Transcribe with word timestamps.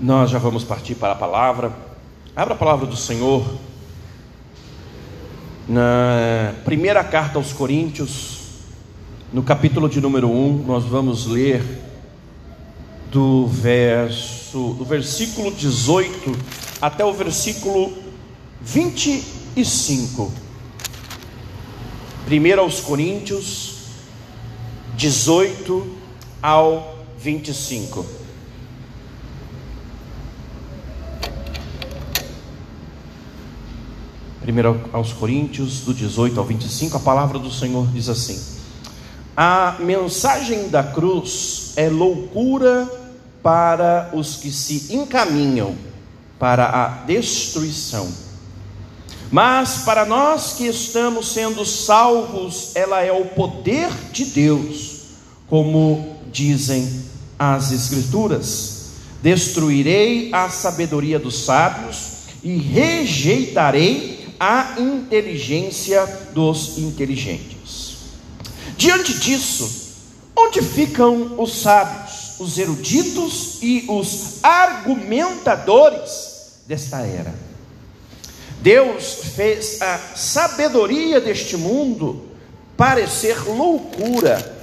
Nós 0.00 0.30
já 0.30 0.38
vamos 0.38 0.62
partir 0.62 0.94
para 0.94 1.12
a 1.12 1.16
palavra. 1.16 1.72
Abra 2.36 2.54
a 2.54 2.56
palavra 2.56 2.86
do 2.86 2.96
Senhor 2.96 3.44
na 5.68 6.54
primeira 6.64 7.04
carta 7.04 7.36
aos 7.36 7.52
Coríntios, 7.52 8.38
no 9.30 9.42
capítulo 9.42 9.86
de 9.86 10.00
número 10.00 10.30
1, 10.30 10.64
nós 10.66 10.84
vamos 10.84 11.26
ler 11.26 11.62
do 13.10 13.46
verso 13.48 14.74
do 14.78 14.84
versículo 14.84 15.50
18 15.50 16.32
até 16.80 17.04
o 17.04 17.12
versículo 17.12 17.92
25. 18.62 20.32
Primeiro 22.24 22.62
aos 22.62 22.80
Coríntios 22.80 23.74
18 24.96 25.86
ao 26.40 27.04
25. 27.18 28.17
Primeiro 34.48 34.80
aos 34.94 35.12
Coríntios, 35.12 35.80
do 35.80 35.92
18 35.92 36.40
ao 36.40 36.46
25, 36.46 36.96
a 36.96 37.00
palavra 37.00 37.38
do 37.38 37.52
Senhor 37.52 37.86
diz 37.88 38.08
assim: 38.08 38.42
A 39.36 39.76
mensagem 39.78 40.70
da 40.70 40.82
cruz 40.82 41.74
é 41.76 41.90
loucura 41.90 42.90
para 43.42 44.08
os 44.14 44.36
que 44.36 44.50
se 44.50 44.94
encaminham 44.94 45.76
para 46.38 46.64
a 46.64 46.88
destruição. 47.04 48.10
Mas 49.30 49.82
para 49.84 50.06
nós 50.06 50.54
que 50.54 50.66
estamos 50.66 51.28
sendo 51.28 51.62
salvos, 51.66 52.74
ela 52.74 53.02
é 53.02 53.12
o 53.12 53.26
poder 53.26 53.90
de 54.12 54.24
Deus, 54.24 55.08
como 55.46 56.16
dizem 56.32 57.02
as 57.38 57.70
Escrituras: 57.70 58.92
Destruirei 59.22 60.30
a 60.32 60.48
sabedoria 60.48 61.18
dos 61.18 61.44
sábios 61.44 62.12
e 62.42 62.56
rejeitarei 62.56 64.17
a 64.38 64.76
inteligência 64.78 66.06
dos 66.32 66.78
inteligentes. 66.78 67.96
Diante 68.76 69.18
disso, 69.18 69.96
onde 70.36 70.62
ficam 70.62 71.40
os 71.40 71.62
sábios, 71.62 72.38
os 72.38 72.56
eruditos 72.58 73.58
e 73.60 73.86
os 73.88 74.38
argumentadores 74.42 76.60
desta 76.66 76.98
era? 76.98 77.34
Deus 78.60 79.14
fez 79.34 79.82
a 79.82 79.98
sabedoria 80.14 81.20
deste 81.20 81.56
mundo 81.56 82.28
parecer 82.76 83.48
loucura, 83.48 84.56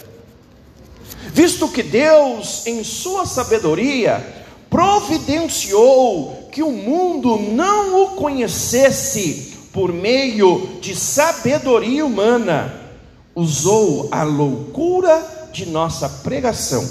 visto 1.33 1.67
que 1.67 1.83
Deus, 1.83 2.65
em 2.65 2.81
sua 2.83 3.25
sabedoria, 3.25 4.45
providenciou 4.69 6.47
que 6.51 6.63
o 6.63 6.71
mundo 6.71 7.37
não 7.37 8.03
o 8.03 8.07
conhecesse 8.11 9.54
por 9.75 9.91
meio 9.91 10.79
de 10.79 10.95
sabedoria 10.95 12.05
humana, 12.05 12.73
usou 13.35 14.07
a 14.09 14.23
loucura 14.23 15.49
de 15.51 15.65
nossa 15.65 16.07
pregação 16.07 16.89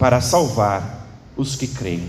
para 0.00 0.20
salvar 0.20 1.06
os 1.36 1.54
que 1.54 1.68
creem. 1.68 2.08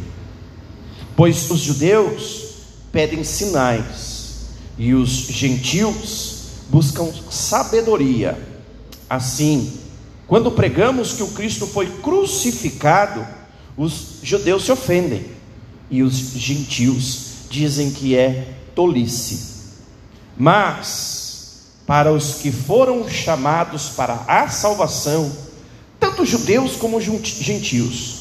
Pois 1.15 1.51
os 1.51 1.59
judeus 1.59 2.55
pedem 2.91 3.23
sinais 3.23 4.47
e 4.79 4.95
os 4.95 5.11
gentios 5.11 6.37
buscam 6.71 7.07
sabedoria. 7.29 8.35
Assim, 9.07 9.71
quando 10.25 10.49
pregamos 10.49 11.13
que 11.13 11.21
o 11.21 11.27
Cristo 11.27 11.67
foi 11.67 11.87
crucificado, 11.99 13.23
os 13.77 14.17
judeus 14.23 14.65
se 14.65 14.71
ofendem 14.71 15.23
e 15.91 16.01
os 16.01 16.15
gentios 16.15 17.27
dizem 17.47 17.91
que 17.91 18.15
é 18.15 18.55
tolice. 18.73 19.48
Mas, 20.41 21.63
para 21.85 22.13
os 22.13 22.35
que 22.35 22.49
foram 22.49 23.09
chamados 23.09 23.89
para 23.89 24.23
a 24.25 24.47
salvação, 24.47 25.29
tanto 25.99 26.25
judeus 26.25 26.77
como 26.77 27.01
gentios, 27.01 28.19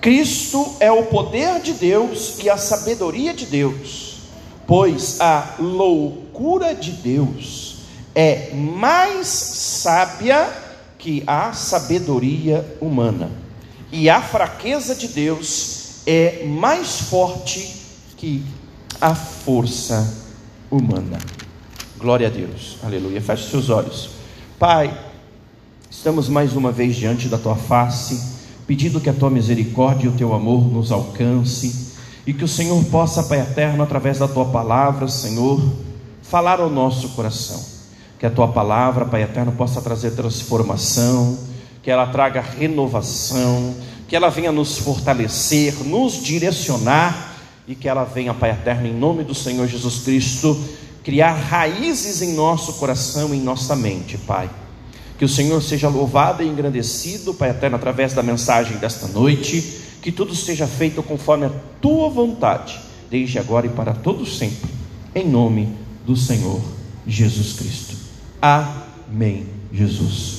Cristo 0.00 0.74
é 0.80 0.90
o 0.90 1.04
poder 1.04 1.60
de 1.60 1.74
Deus 1.74 2.40
e 2.42 2.50
a 2.50 2.56
sabedoria 2.56 3.32
de 3.32 3.46
Deus, 3.46 4.16
pois 4.66 5.20
a 5.20 5.54
loucura 5.60 6.74
de 6.74 6.90
Deus 6.90 7.82
é 8.16 8.52
mais 8.52 9.28
sábia 9.28 10.52
que 10.98 11.22
a 11.24 11.52
sabedoria 11.52 12.66
humana, 12.80 13.30
e 13.92 14.10
a 14.10 14.20
fraqueza 14.20 14.92
de 14.92 15.06
Deus 15.06 16.02
é 16.04 16.44
mais 16.46 17.00
forte 17.02 17.76
que 18.16 18.44
a 19.00 19.14
força 19.14 20.26
humana. 20.70 21.18
Glória 21.98 22.28
a 22.28 22.30
Deus, 22.30 22.78
aleluia. 22.82 23.20
Feche 23.20 23.50
seus 23.50 23.70
olhos, 23.70 24.10
Pai. 24.58 25.06
Estamos 25.90 26.28
mais 26.28 26.54
uma 26.54 26.70
vez 26.70 26.96
diante 26.96 27.28
da 27.28 27.38
tua 27.38 27.56
face, 27.56 28.38
pedindo 28.66 29.00
que 29.00 29.08
a 29.08 29.12
tua 29.12 29.30
misericórdia 29.30 30.06
e 30.06 30.08
o 30.08 30.16
teu 30.16 30.34
amor 30.34 30.70
nos 30.70 30.92
alcance 30.92 31.88
e 32.26 32.32
que 32.34 32.44
o 32.44 32.48
Senhor 32.48 32.84
possa, 32.84 33.22
Pai 33.22 33.40
eterno, 33.40 33.82
através 33.82 34.18
da 34.18 34.28
tua 34.28 34.44
palavra, 34.44 35.08
Senhor, 35.08 35.60
falar 36.22 36.60
ao 36.60 36.68
nosso 36.68 37.08
coração. 37.10 37.64
Que 38.18 38.26
a 38.26 38.30
tua 38.30 38.48
palavra, 38.48 39.06
Pai 39.06 39.22
eterno, 39.22 39.52
possa 39.52 39.80
trazer 39.80 40.10
transformação, 40.10 41.38
que 41.82 41.90
ela 41.90 42.06
traga 42.08 42.42
renovação, 42.42 43.74
que 44.06 44.14
ela 44.14 44.28
venha 44.28 44.52
nos 44.52 44.76
fortalecer, 44.76 45.74
nos 45.84 46.22
direcionar 46.22 47.37
e 47.68 47.74
que 47.74 47.86
ela 47.86 48.02
venha, 48.02 48.32
Pai 48.32 48.50
eterno, 48.50 48.86
em 48.86 48.94
nome 48.94 49.22
do 49.22 49.34
Senhor 49.34 49.68
Jesus 49.68 49.98
Cristo, 49.98 50.58
criar 51.04 51.34
raízes 51.34 52.22
em 52.22 52.32
nosso 52.32 52.72
coração 52.74 53.34
e 53.34 53.36
em 53.36 53.42
nossa 53.42 53.76
mente, 53.76 54.16
Pai. 54.16 54.48
Que 55.18 55.24
o 55.24 55.28
Senhor 55.28 55.62
seja 55.62 55.86
louvado 55.86 56.42
e 56.42 56.48
engrandecido, 56.48 57.34
Pai 57.34 57.50
eterno, 57.50 57.76
através 57.76 58.14
da 58.14 58.22
mensagem 58.22 58.78
desta 58.78 59.06
noite, 59.08 59.82
que 60.00 60.10
tudo 60.10 60.34
seja 60.34 60.66
feito 60.66 61.02
conforme 61.02 61.44
a 61.44 61.50
tua 61.78 62.08
vontade, 62.08 62.80
desde 63.10 63.38
agora 63.38 63.66
e 63.66 63.70
para 63.70 63.92
todo 63.92 64.24
sempre, 64.24 64.70
em 65.14 65.28
nome 65.28 65.68
do 66.06 66.16
Senhor 66.16 66.62
Jesus 67.06 67.52
Cristo. 67.52 67.96
Amém, 68.40 69.46
Jesus. 69.70 70.38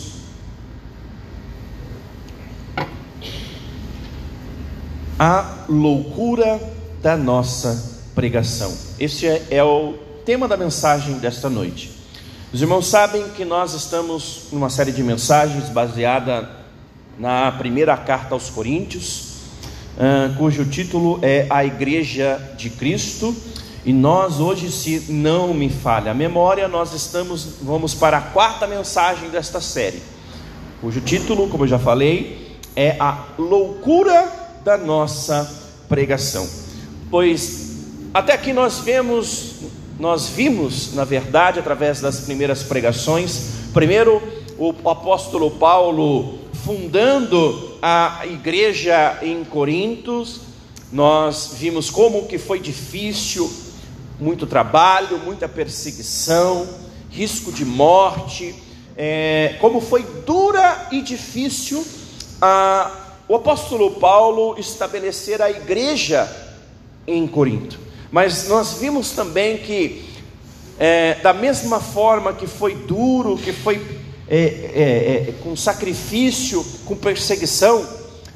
A 5.19 5.66
loucura 5.67 6.78
da 7.01 7.15
nossa 7.15 8.01
pregação. 8.13 8.73
Este 8.99 9.27
é, 9.27 9.47
é 9.51 9.63
o 9.63 9.93
tema 10.25 10.47
da 10.47 10.57
mensagem 10.57 11.15
desta 11.15 11.49
noite. 11.49 11.91
Os 12.51 12.61
irmãos 12.61 12.87
sabem 12.87 13.29
que 13.29 13.45
nós 13.45 13.73
estamos 13.73 14.47
numa 14.51 14.69
série 14.69 14.91
de 14.91 15.01
mensagens 15.03 15.69
baseada 15.69 16.49
na 17.17 17.51
primeira 17.53 17.95
carta 17.95 18.33
aos 18.33 18.49
Coríntios, 18.49 19.27
uh, 19.95 20.35
cujo 20.37 20.65
título 20.65 21.19
é 21.21 21.45
A 21.49 21.63
Igreja 21.63 22.39
de 22.57 22.69
Cristo. 22.69 23.35
E 23.85 23.93
nós 23.93 24.41
hoje, 24.41 24.69
se 24.69 25.11
não 25.11 25.53
me 25.53 25.69
falha 25.69 26.11
a 26.11 26.13
memória, 26.13 26.67
nós 26.67 26.93
estamos 26.93 27.59
vamos 27.61 27.93
para 27.93 28.17
a 28.17 28.21
quarta 28.21 28.67
mensagem 28.67 29.29
desta 29.29 29.61
série, 29.61 30.01
cujo 30.81 30.99
título, 30.99 31.47
como 31.47 31.63
eu 31.63 31.67
já 31.69 31.79
falei, 31.79 32.59
é 32.75 32.97
a 32.99 33.23
loucura 33.37 34.29
da 34.66 34.77
nossa 34.77 35.49
pregação 35.87 36.69
pois 37.09 37.70
até 38.12 38.34
aqui 38.34 38.53
nós 38.53 38.80
vemos, 38.80 39.56
nós 40.00 40.30
vimos, 40.30 40.94
na 40.96 41.03
verdade, 41.03 41.59
através 41.59 42.02
das 42.02 42.22
primeiras 42.22 42.64
pregações, 42.64 43.70
primeiro 43.72 44.22
o 44.58 44.90
apóstolo 44.90 45.52
Paulo 45.52 46.40
fundando 46.66 47.78
a 47.81 48.22
igreja 48.25 49.20
em 49.22 49.44
Corintos, 49.44 50.42
nós 50.92 51.52
vimos 51.53 51.90
como 51.90 52.26
que 52.26 52.40
foi 52.40 52.59
difícil, 52.59 53.50
muito 54.20 54.47
trabalho, 54.47 55.20
muita 55.20 55.47
perseguição, 55.47 56.67
risco 57.12 57.52
de 57.52 57.64
morte, 57.64 58.55
é, 58.97 59.55
como 59.62 59.79
foi 59.79 60.03
dura 60.26 60.88
e 60.91 61.02
difícil 61.02 61.85
a, 62.41 62.91
o 63.28 63.35
apóstolo 63.35 63.91
Paulo 63.91 64.55
estabelecer 64.58 65.41
a 65.41 65.50
igreja 65.50 66.48
em 67.16 67.28
Corinto. 67.28 67.79
Mas 68.11 68.47
nós 68.47 68.73
vimos 68.73 69.11
também 69.11 69.58
que, 69.58 70.06
é, 70.79 71.16
da 71.16 71.34
mesma 71.34 71.79
forma 71.79 72.34
que 72.34 72.47
foi 72.47 72.76
duro, 72.76 73.38
que 73.38 73.52
foi 73.52 73.82
é, 74.28 74.38
é, 74.38 75.29
é, 75.29 75.34
com 75.44 75.56
sacrifício, 75.56 76.64
com 76.85 76.96
perseguição, 76.96 77.84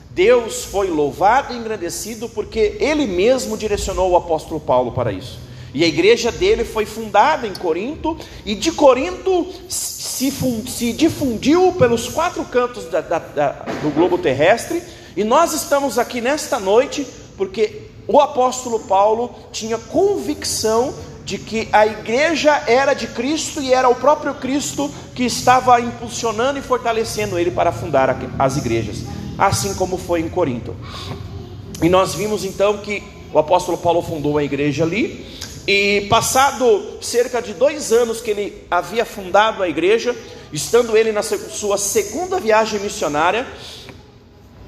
Deus 0.10 0.64
foi 0.66 0.88
louvado 0.88 1.54
e 1.54 1.58
engrandecido 1.58 2.30
porque 2.30 2.78
Ele 2.80 3.08
mesmo 3.08 3.58
direcionou 3.58 4.12
o 4.12 4.16
apóstolo 4.16 4.60
Paulo 4.60 4.92
para 4.92 5.12
isso. 5.12 5.40
E 5.74 5.84
a 5.84 5.88
igreja 5.88 6.32
dele 6.32 6.64
foi 6.64 6.86
fundada 6.86 7.48
em 7.48 7.54
Corinto, 7.54 8.16
e 8.46 8.54
de 8.54 8.72
Corinto 8.72 9.48
se, 9.68 10.32
se 10.32 10.94
difundiu 10.94 11.74
pelos 11.74 12.08
quatro 12.08 12.46
cantos 12.46 12.86
da, 12.86 13.02
da, 13.02 13.18
da, 13.18 13.50
do 13.82 13.90
globo 13.90 14.20
terrestre, 14.20 14.84
e 15.18 15.24
nós 15.24 15.54
estamos 15.54 15.98
aqui 15.98 16.22
nesta 16.22 16.60
noite 16.60 17.08
porque 17.36 17.93
o 18.08 18.20
apóstolo 18.20 18.80
Paulo 18.82 19.34
tinha 19.52 19.78
convicção 19.78 20.94
de 21.24 21.38
que 21.38 21.70
a 21.72 21.88
igreja 21.88 22.64
era 22.68 22.94
de 22.94 23.08
Cristo 23.08 23.62
e 23.62 23.74
era 23.74 23.88
o 23.88 23.96
próprio 23.96 24.34
Cristo 24.36 24.92
que 25.16 25.24
estava 25.24 25.80
impulsionando 25.80 26.60
e 26.60 26.62
fortalecendo 26.62 27.40
ele 27.40 27.50
para 27.50 27.72
fundar 27.72 28.16
as 28.38 28.58
igrejas, 28.58 29.04
assim 29.38 29.74
como 29.76 29.98
foi 29.98 30.20
em 30.20 30.30
Corinto. 30.30 30.76
E 31.82 31.88
nós 31.88 32.14
vimos 32.14 32.44
então 32.44 32.78
que 32.78 33.02
o 33.32 33.40
apóstolo 33.40 33.78
Paulo 33.78 34.02
fundou 34.02 34.38
a 34.38 34.44
igreja 34.44 34.84
ali, 34.84 35.26
e 35.66 36.08
passado 36.10 36.98
cerca 37.02 37.42
de 37.42 37.54
dois 37.54 37.94
anos 37.94 38.20
que 38.20 38.32
ele 38.32 38.68
havia 38.70 39.06
fundado 39.06 39.64
a 39.64 39.70
igreja, 39.70 40.14
estando 40.52 40.96
ele 40.98 41.14
na 41.14 41.24
sua 41.24 41.78
segunda 41.78 42.38
viagem 42.40 42.82
missionária, 42.82 43.48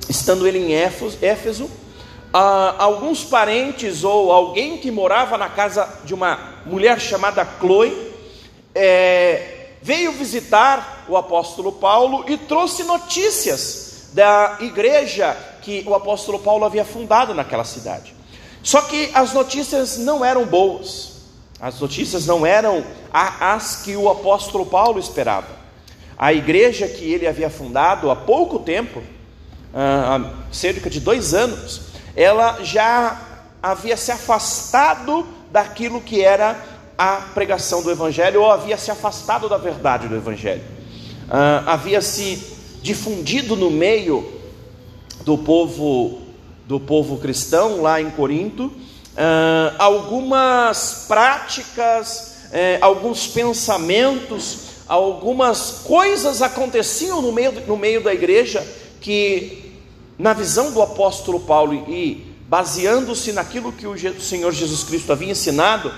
estando 0.09 0.47
ele 0.47 0.57
em 0.57 0.73
Éfeso, 0.73 1.69
ah, 2.37 2.75
alguns 2.79 3.23
parentes 3.23 4.03
ou 4.03 4.29
alguém 4.29 4.77
que 4.77 4.91
morava 4.91 5.37
na 5.37 5.47
casa 5.47 5.87
de 6.03 6.13
uma 6.13 6.37
mulher 6.65 6.99
chamada 6.99 7.47
Chloe 7.61 8.11
é, 8.75 9.69
veio 9.81 10.11
visitar 10.11 11.05
o 11.07 11.15
apóstolo 11.15 11.71
Paulo 11.71 12.25
e 12.27 12.35
trouxe 12.37 12.83
notícias 12.83 14.09
da 14.11 14.57
igreja 14.59 15.33
que 15.61 15.85
o 15.87 15.95
apóstolo 15.95 16.37
Paulo 16.39 16.65
havia 16.65 16.83
fundado 16.83 17.33
naquela 17.33 17.63
cidade. 17.63 18.13
Só 18.61 18.81
que 18.81 19.11
as 19.13 19.31
notícias 19.31 19.97
não 19.97 20.25
eram 20.25 20.45
boas, 20.45 21.13
as 21.57 21.79
notícias 21.79 22.25
não 22.25 22.45
eram 22.45 22.83
as 23.13 23.77
que 23.77 23.95
o 23.95 24.09
apóstolo 24.09 24.65
Paulo 24.65 24.99
esperava. 24.99 25.55
A 26.17 26.33
igreja 26.33 26.85
que 26.85 27.13
ele 27.13 27.27
havia 27.27 27.49
fundado 27.49 28.11
há 28.11 28.15
pouco 28.15 28.59
tempo, 28.59 29.01
ah, 29.73 30.17
há 30.17 30.53
cerca 30.53 30.89
de 30.89 30.99
dois 30.99 31.33
anos, 31.33 31.94
ela 32.15 32.63
já 32.63 33.19
havia 33.61 33.97
se 33.97 34.11
afastado 34.11 35.25
daquilo 35.51 35.99
que 35.99 36.21
era 36.21 36.55
a 36.97 37.17
pregação 37.33 37.81
do 37.81 37.91
Evangelho, 37.91 38.41
ou 38.41 38.51
havia 38.51 38.77
se 38.77 38.89
afastado 38.89 39.49
da 39.49 39.57
verdade 39.57 40.07
do 40.07 40.15
Evangelho, 40.15 40.63
uh, 41.27 41.67
havia 41.67 42.01
se 42.01 42.55
difundido 42.81 43.55
no 43.55 43.69
meio 43.69 44.31
do 45.23 45.37
povo 45.37 46.21
do 46.67 46.79
povo 46.79 47.17
cristão 47.17 47.81
lá 47.81 48.01
em 48.01 48.09
Corinto, 48.09 48.65
uh, 48.65 49.75
algumas 49.77 51.05
práticas, 51.07 52.47
uh, 52.47 52.77
alguns 52.81 53.27
pensamentos, 53.27 54.57
algumas 54.87 55.81
coisas 55.83 56.41
aconteciam 56.41 57.21
no 57.21 57.31
meio, 57.31 57.51
no 57.67 57.77
meio 57.77 58.03
da 58.03 58.13
igreja 58.13 58.65
que 58.99 59.64
na 60.17 60.33
visão 60.33 60.71
do 60.71 60.81
apóstolo 60.81 61.39
Paulo 61.39 61.73
e 61.89 62.35
baseando-se 62.47 63.31
naquilo 63.31 63.71
que 63.71 63.87
o 63.87 64.21
Senhor 64.21 64.51
Jesus 64.51 64.83
Cristo 64.83 65.11
havia 65.11 65.31
ensinado, 65.31 65.91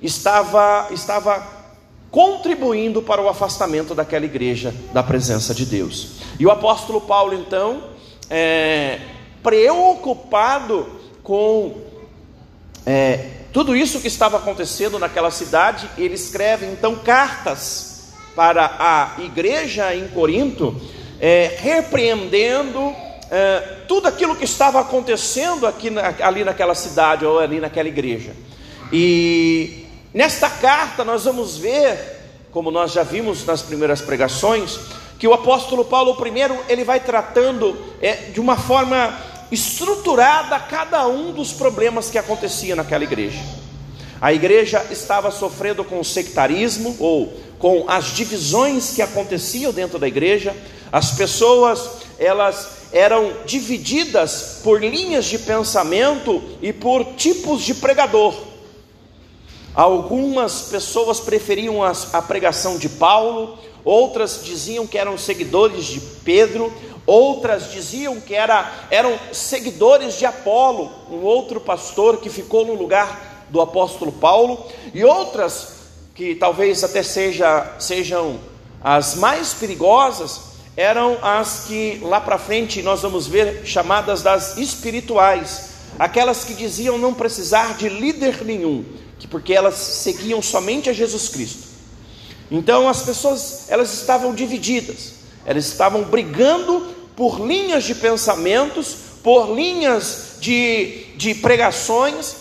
estava, 0.00 0.88
estava 0.90 1.46
contribuindo 2.10 3.02
para 3.02 3.20
o 3.20 3.28
afastamento 3.28 3.94
daquela 3.94 4.24
igreja 4.24 4.74
da 4.92 5.02
presença 5.02 5.54
de 5.54 5.66
Deus. 5.66 6.18
E 6.38 6.46
o 6.46 6.50
apóstolo 6.50 7.00
Paulo, 7.00 7.34
então, 7.34 7.82
é, 8.30 9.00
preocupado 9.42 10.86
com 11.22 11.76
é, 12.86 13.30
tudo 13.52 13.76
isso 13.76 14.00
que 14.00 14.08
estava 14.08 14.38
acontecendo 14.38 14.98
naquela 14.98 15.30
cidade, 15.30 15.90
ele 15.98 16.14
escreve 16.14 16.64
então 16.66 16.96
cartas 16.96 18.12
para 18.36 18.76
a 18.78 19.20
igreja 19.22 19.94
em 19.94 20.06
Corinto, 20.08 20.80
é, 21.20 21.56
repreendendo 21.58 22.94
é, 23.30 23.60
tudo 23.86 24.08
aquilo 24.08 24.34
que 24.34 24.44
estava 24.44 24.80
acontecendo 24.80 25.66
aqui, 25.66 25.90
ali 26.22 26.44
naquela 26.44 26.74
cidade 26.74 27.24
ou 27.24 27.38
ali 27.38 27.60
naquela 27.60 27.88
igreja. 27.88 28.32
E 28.92 29.86
nesta 30.14 30.48
carta 30.48 31.04
nós 31.04 31.24
vamos 31.24 31.56
ver, 31.56 31.98
como 32.50 32.70
nós 32.70 32.92
já 32.92 33.02
vimos 33.02 33.44
nas 33.44 33.60
primeiras 33.62 34.00
pregações, 34.00 34.78
que 35.18 35.26
o 35.26 35.34
apóstolo 35.34 35.84
Paulo 35.84 36.14
primeiro 36.16 36.56
ele 36.68 36.84
vai 36.84 37.00
tratando 37.00 37.76
é, 38.00 38.14
de 38.14 38.40
uma 38.40 38.56
forma 38.56 39.18
estruturada 39.50 40.58
cada 40.60 41.06
um 41.06 41.32
dos 41.32 41.52
problemas 41.52 42.10
que 42.10 42.18
acontecia 42.18 42.76
naquela 42.76 43.04
igreja. 43.04 43.40
A 44.20 44.32
igreja 44.32 44.84
estava 44.90 45.30
sofrendo 45.30 45.84
com 45.84 46.00
o 46.00 46.04
sectarismo 46.04 46.96
ou 46.98 47.32
com 47.58 47.84
as 47.88 48.06
divisões 48.06 48.92
que 48.92 49.02
aconteciam 49.02 49.72
dentro 49.72 49.98
da 49.98 50.08
igreja. 50.08 50.56
As 50.90 51.12
pessoas 51.12 51.88
elas 52.18 52.77
eram 52.92 53.32
divididas 53.44 54.60
por 54.62 54.82
linhas 54.82 55.26
de 55.26 55.38
pensamento 55.38 56.42
e 56.62 56.72
por 56.72 57.04
tipos 57.16 57.62
de 57.62 57.74
pregador. 57.74 58.34
Algumas 59.74 60.62
pessoas 60.62 61.20
preferiam 61.20 61.82
a, 61.82 62.22
pregação 62.22 62.78
de 62.78 62.88
Paulo, 62.88 63.58
outras 63.84 64.42
diziam 64.42 64.86
que 64.86 64.98
eram 64.98 65.16
seguidores 65.16 65.84
de 65.84 66.00
Pedro, 66.00 66.72
outras 67.06 67.70
diziam 67.70 68.20
que 68.20 68.34
era, 68.34 68.86
eram 68.90 69.16
seguidores 69.32 70.18
de 70.18 70.26
Apolo, 70.26 70.90
um 71.10 71.22
outro 71.22 71.60
pastor 71.60 72.16
que 72.16 72.28
ficou 72.28 72.66
no 72.66 72.74
lugar 72.74 73.46
do 73.50 73.60
apóstolo 73.60 74.10
Paulo, 74.10 74.66
e 74.92 75.04
outras 75.04 75.78
que 76.14 76.34
talvez 76.34 76.82
até 76.82 77.02
seja, 77.02 77.76
sejam 77.78 78.40
as 78.82 79.14
mais 79.14 79.54
perigosas, 79.54 80.47
eram 80.78 81.18
as 81.20 81.64
que 81.66 81.98
lá 82.02 82.20
para 82.20 82.38
frente 82.38 82.82
nós 82.82 83.02
vamos 83.02 83.26
ver 83.26 83.62
chamadas 83.66 84.22
das 84.22 84.56
espirituais, 84.58 85.70
aquelas 85.98 86.44
que 86.44 86.54
diziam 86.54 86.96
não 86.96 87.12
precisar 87.12 87.76
de 87.76 87.88
líder 87.88 88.44
nenhum, 88.44 88.84
que 89.18 89.26
porque 89.26 89.52
elas 89.52 89.74
seguiam 89.74 90.40
somente 90.40 90.88
a 90.88 90.92
Jesus 90.92 91.30
Cristo. 91.30 91.66
Então 92.48 92.88
as 92.88 93.02
pessoas 93.02 93.64
elas 93.68 93.92
estavam 93.92 94.32
divididas, 94.32 95.14
elas 95.44 95.66
estavam 95.66 96.04
brigando 96.04 96.94
por 97.16 97.44
linhas 97.44 97.82
de 97.82 97.96
pensamentos, 97.96 98.98
por 99.20 99.52
linhas 99.52 100.36
de, 100.40 101.06
de 101.16 101.34
pregações, 101.34 102.36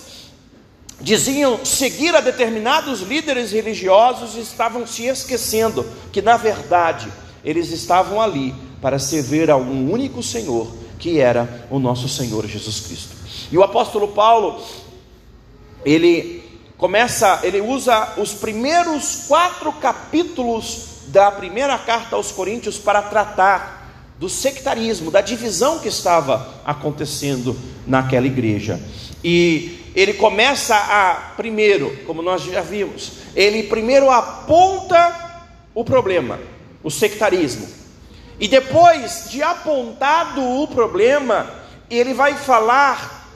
diziam 1.02 1.66
seguir 1.66 2.16
a 2.16 2.22
determinados 2.22 3.02
líderes 3.02 3.52
religiosos 3.52 4.36
e 4.36 4.42
estavam 4.42 4.86
se 4.86 5.08
esquecendo 5.08 5.84
que 6.12 6.22
na 6.22 6.38
verdade 6.38 7.12
eles 7.48 7.72
estavam 7.72 8.22
ali 8.22 8.54
para 8.82 9.00
servir 9.00 9.50
a 9.50 9.56
um 9.56 9.90
único 9.90 10.22
Senhor, 10.22 10.68
que 11.00 11.18
era 11.18 11.66
o 11.72 11.80
nosso 11.80 12.10
Senhor 12.10 12.46
Jesus 12.46 12.82
Cristo. 12.82 13.16
E 13.50 13.58
o 13.58 13.64
apóstolo 13.64 14.10
Paulo, 14.10 14.62
ele 15.86 16.44
começa, 16.78 17.40
ele 17.44 17.62
usa 17.62 18.16
os 18.18 18.34
primeiros 18.34 19.28
quatro 19.30 19.72
capítulos 19.72 20.88
da 21.08 21.32
primeira 21.32 21.78
carta 21.78 22.18
aos 22.18 22.34
Coríntios 22.34 22.78
para 22.78 23.02
tratar 23.02 24.12
do 24.20 24.28
sectarismo, 24.28 25.10
da 25.10 25.22
divisão 25.22 25.80
que 25.80 25.88
estava 25.88 26.54
acontecendo 26.66 27.58
naquela 27.88 28.28
igreja. 28.28 28.78
E 29.24 29.94
ele 29.96 30.16
começa 30.16 30.76
a, 30.76 31.34
primeiro, 31.38 31.96
como 32.06 32.22
nós 32.22 32.44
já 32.44 32.60
vimos, 32.60 33.14
ele 33.34 33.64
primeiro 33.64 34.12
aponta 34.12 35.46
o 35.74 35.86
problema 35.86 36.57
o 36.88 36.90
sectarismo. 36.90 37.68
E 38.40 38.48
depois 38.48 39.28
de 39.30 39.44
apontado 39.44 40.42
o 40.42 40.66
problema, 40.70 41.54
ele 41.90 42.14
vai 42.14 42.34
falar 42.36 43.30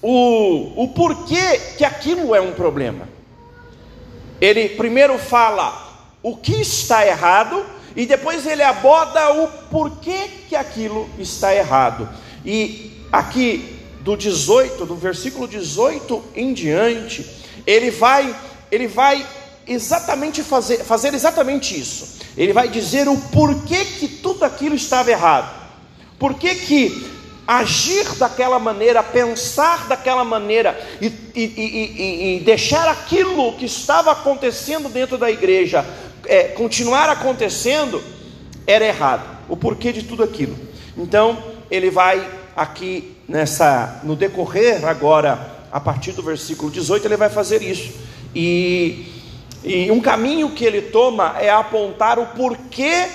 o, 0.00 0.84
o 0.84 0.88
porquê 0.88 1.58
que 1.76 1.84
aquilo 1.84 2.36
é 2.36 2.40
um 2.40 2.52
problema. 2.52 3.08
Ele 4.40 4.68
primeiro 4.68 5.18
fala 5.18 6.06
o 6.22 6.36
que 6.36 6.60
está 6.60 7.04
errado 7.04 7.66
e 7.96 8.06
depois 8.06 8.46
ele 8.46 8.62
aborda 8.62 9.32
o 9.32 9.48
porquê 9.68 10.30
que 10.48 10.54
aquilo 10.54 11.10
está 11.18 11.52
errado. 11.52 12.08
E 12.44 13.02
aqui 13.10 13.76
do 14.02 14.16
18, 14.16 14.86
do 14.86 14.94
versículo 14.94 15.48
18 15.48 16.22
em 16.36 16.52
diante, 16.52 17.28
ele 17.66 17.90
vai 17.90 18.36
ele 18.70 18.86
vai 18.86 19.26
exatamente 19.66 20.44
fazer, 20.44 20.84
fazer 20.84 21.12
exatamente 21.12 21.76
isso. 21.76 22.17
Ele 22.38 22.52
vai 22.52 22.68
dizer 22.68 23.08
o 23.08 23.16
porquê 23.16 23.84
que 23.84 24.06
tudo 24.06 24.44
aquilo 24.44 24.76
estava 24.76 25.10
errado. 25.10 25.58
Por 26.18 26.34
que 26.34 26.54
que 26.54 27.10
agir 27.44 28.14
daquela 28.16 28.58
maneira, 28.60 29.02
pensar 29.02 29.88
daquela 29.88 30.22
maneira 30.22 30.78
e, 31.00 31.06
e, 31.06 31.42
e, 31.56 32.36
e, 32.36 32.40
deixar 32.40 32.86
aquilo 32.88 33.54
que 33.54 33.64
estava 33.64 34.12
acontecendo 34.12 34.88
dentro 34.88 35.18
da 35.18 35.30
igreja 35.30 35.84
é, 36.26 36.44
continuar 36.44 37.08
acontecendo 37.08 38.02
era 38.66 38.84
errado. 38.84 39.38
O 39.48 39.56
porquê 39.56 39.92
de 39.92 40.02
tudo 40.02 40.22
aquilo. 40.22 40.56
Então 40.96 41.42
ele 41.70 41.90
vai 41.90 42.24
aqui 42.54 43.16
nessa 43.26 44.00
no 44.04 44.14
decorrer 44.14 44.84
agora 44.84 45.58
a 45.72 45.80
partir 45.80 46.12
do 46.12 46.22
versículo 46.22 46.70
18 46.70 47.06
ele 47.06 47.16
vai 47.16 47.30
fazer 47.30 47.62
isso 47.62 47.92
e 48.34 49.17
e 49.68 49.90
um 49.90 50.00
caminho 50.00 50.50
que 50.50 50.64
ele 50.64 50.80
toma 50.80 51.36
é 51.38 51.50
apontar 51.50 52.18
o 52.18 52.26
porquê 52.28 53.06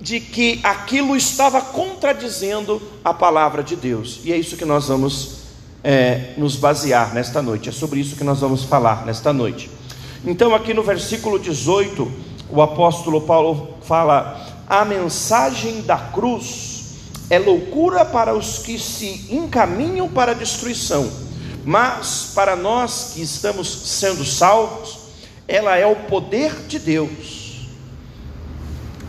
de 0.00 0.20
que 0.20 0.60
aquilo 0.62 1.16
estava 1.16 1.60
contradizendo 1.60 2.80
a 3.04 3.12
palavra 3.12 3.64
de 3.64 3.74
Deus. 3.74 4.20
E 4.24 4.32
é 4.32 4.36
isso 4.36 4.56
que 4.56 4.64
nós 4.64 4.86
vamos 4.86 5.42
é, 5.82 6.34
nos 6.36 6.54
basear 6.56 7.12
nesta 7.12 7.42
noite. 7.42 7.68
É 7.68 7.72
sobre 7.72 7.98
isso 7.98 8.14
que 8.14 8.22
nós 8.22 8.40
vamos 8.40 8.62
falar 8.62 9.04
nesta 9.04 9.32
noite. 9.32 9.68
Então, 10.24 10.54
aqui 10.54 10.72
no 10.72 10.84
versículo 10.84 11.36
18, 11.36 12.10
o 12.48 12.62
apóstolo 12.62 13.22
Paulo 13.22 13.74
fala: 13.82 14.64
a 14.68 14.84
mensagem 14.84 15.82
da 15.82 15.96
cruz 15.96 16.72
é 17.28 17.38
loucura 17.38 18.04
para 18.04 18.34
os 18.34 18.58
que 18.58 18.78
se 18.78 19.26
encaminham 19.30 20.08
para 20.08 20.30
a 20.30 20.34
destruição, 20.34 21.10
mas 21.64 22.30
para 22.34 22.54
nós 22.54 23.12
que 23.14 23.22
estamos 23.22 23.68
sendo 23.68 24.24
salvos, 24.24 25.01
ela 25.52 25.76
é 25.76 25.84
o 25.84 25.94
poder 25.94 26.66
de 26.66 26.78
Deus. 26.78 27.68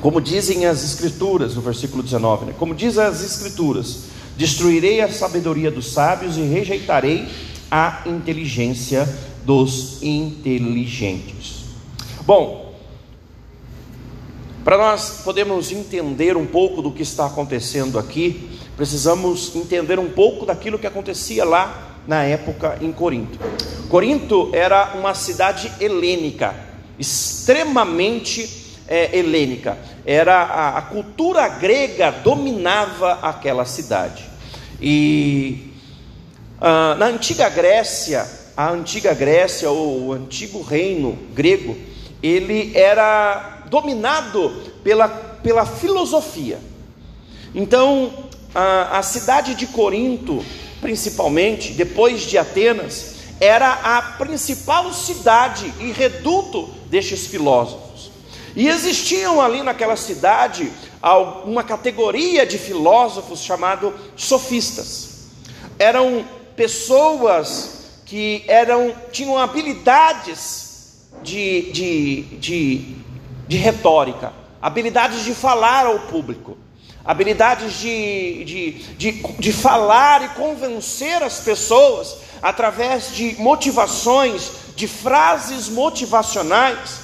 Como 0.02 0.20
dizem 0.20 0.66
as 0.66 0.84
Escrituras, 0.84 1.56
no 1.56 1.62
versículo 1.62 2.04
19, 2.04 2.48
né? 2.48 2.56
como 2.60 2.76
diz 2.76 2.98
as 2.98 3.24
Escrituras: 3.24 4.08
destruirei 4.36 5.00
a 5.00 5.10
sabedoria 5.10 5.72
dos 5.72 5.94
sábios 5.94 6.36
e 6.36 6.42
rejeitarei 6.42 7.30
a 7.72 8.04
inteligência 8.06 9.08
dos 9.46 10.04
inteligentes. 10.04 11.64
Bom, 12.26 12.76
para 14.66 14.78
nós 14.78 15.22
podermos 15.24 15.72
entender 15.72 16.36
um 16.36 16.46
pouco 16.46 16.82
do 16.82 16.92
que 16.92 17.04
está 17.04 17.26
acontecendo 17.26 17.98
aqui, 17.98 18.50
precisamos 18.76 19.56
entender 19.56 19.98
um 19.98 20.10
pouco 20.10 20.46
daquilo 20.46 20.78
que 20.78 20.88
acontecia 20.88 21.46
lá 21.46 21.93
na 22.08 22.24
época 22.24 22.78
em 22.82 22.92
Corinto. 22.92 23.40
Corinto 23.90 24.50
era 24.54 24.94
uma 24.96 25.14
cidade 25.14 25.72
helênica, 25.80 26.56
extremamente 26.98 28.78
é, 28.88 29.18
helênica. 29.18 29.78
Era 30.06 30.42
a, 30.44 30.78
a 30.78 30.82
cultura 30.82 31.48
grega 31.48 32.12
dominava 32.12 33.14
aquela 33.22 33.66
cidade. 33.66 34.24
E 34.82 35.74
ah, 36.66 36.96
na 36.98 37.08
antiga 37.08 37.50
Grécia, 37.50 38.26
a 38.56 38.70
antiga 38.70 39.14
Grécia 39.14 39.70
ou 39.70 40.08
o 40.08 40.14
antigo 40.14 40.62
reino 40.62 41.18
grego, 41.34 41.76
ele 42.22 42.72
era 42.74 43.64
dominado 43.70 44.50
pela, 44.82 45.10
pela 45.10 45.66
filosofia. 45.66 46.58
Então, 47.54 48.14
a, 48.56 49.00
a 49.00 49.04
cidade 49.04 49.56
de 49.56 49.68
Corinto, 49.68 50.42
principalmente, 50.84 51.74
depois 51.74 52.22
de 52.22 52.38
Atenas, 52.38 53.16
era 53.40 53.72
a 53.72 54.02
principal 54.20 54.94
cidade 54.94 55.74
e 55.80 55.92
reduto 55.92 56.70
destes 56.92 57.26
filósofos. 57.26 58.12
E 58.56 58.68
existiam 58.68 59.42
ali 59.42 59.64
naquela 59.64 59.96
cidade 59.96 60.72
uma 61.44 61.64
categoria 61.64 62.46
de 62.46 62.60
filósofos 62.60 63.40
chamado 63.40 63.92
sofistas. 64.16 65.32
Eram 65.80 66.24
pessoas 66.56 68.02
que 68.06 68.44
eram 68.48 68.94
tinham 69.12 69.40
habilidades 69.40 71.08
de, 71.24 71.72
de, 71.72 72.22
de 72.38 73.04
de 73.48 73.58
retórica, 73.58 74.34
habilidades 74.62 75.24
de 75.24 75.34
falar 75.34 75.86
ao 75.86 76.00
público, 76.00 76.58
habilidades 77.06 77.74
de, 77.80 78.44
de, 78.46 78.72
de, 78.98 79.12
de 79.40 79.54
falar 79.54 80.24
e 80.24 80.30
convencer 80.30 81.22
as 81.22 81.40
pessoas 81.40 82.18
através 82.42 83.14
de 83.14 83.36
motivações, 83.40 84.52
de 84.76 84.88
frases 84.88 85.70
motivacionais, 85.70 87.04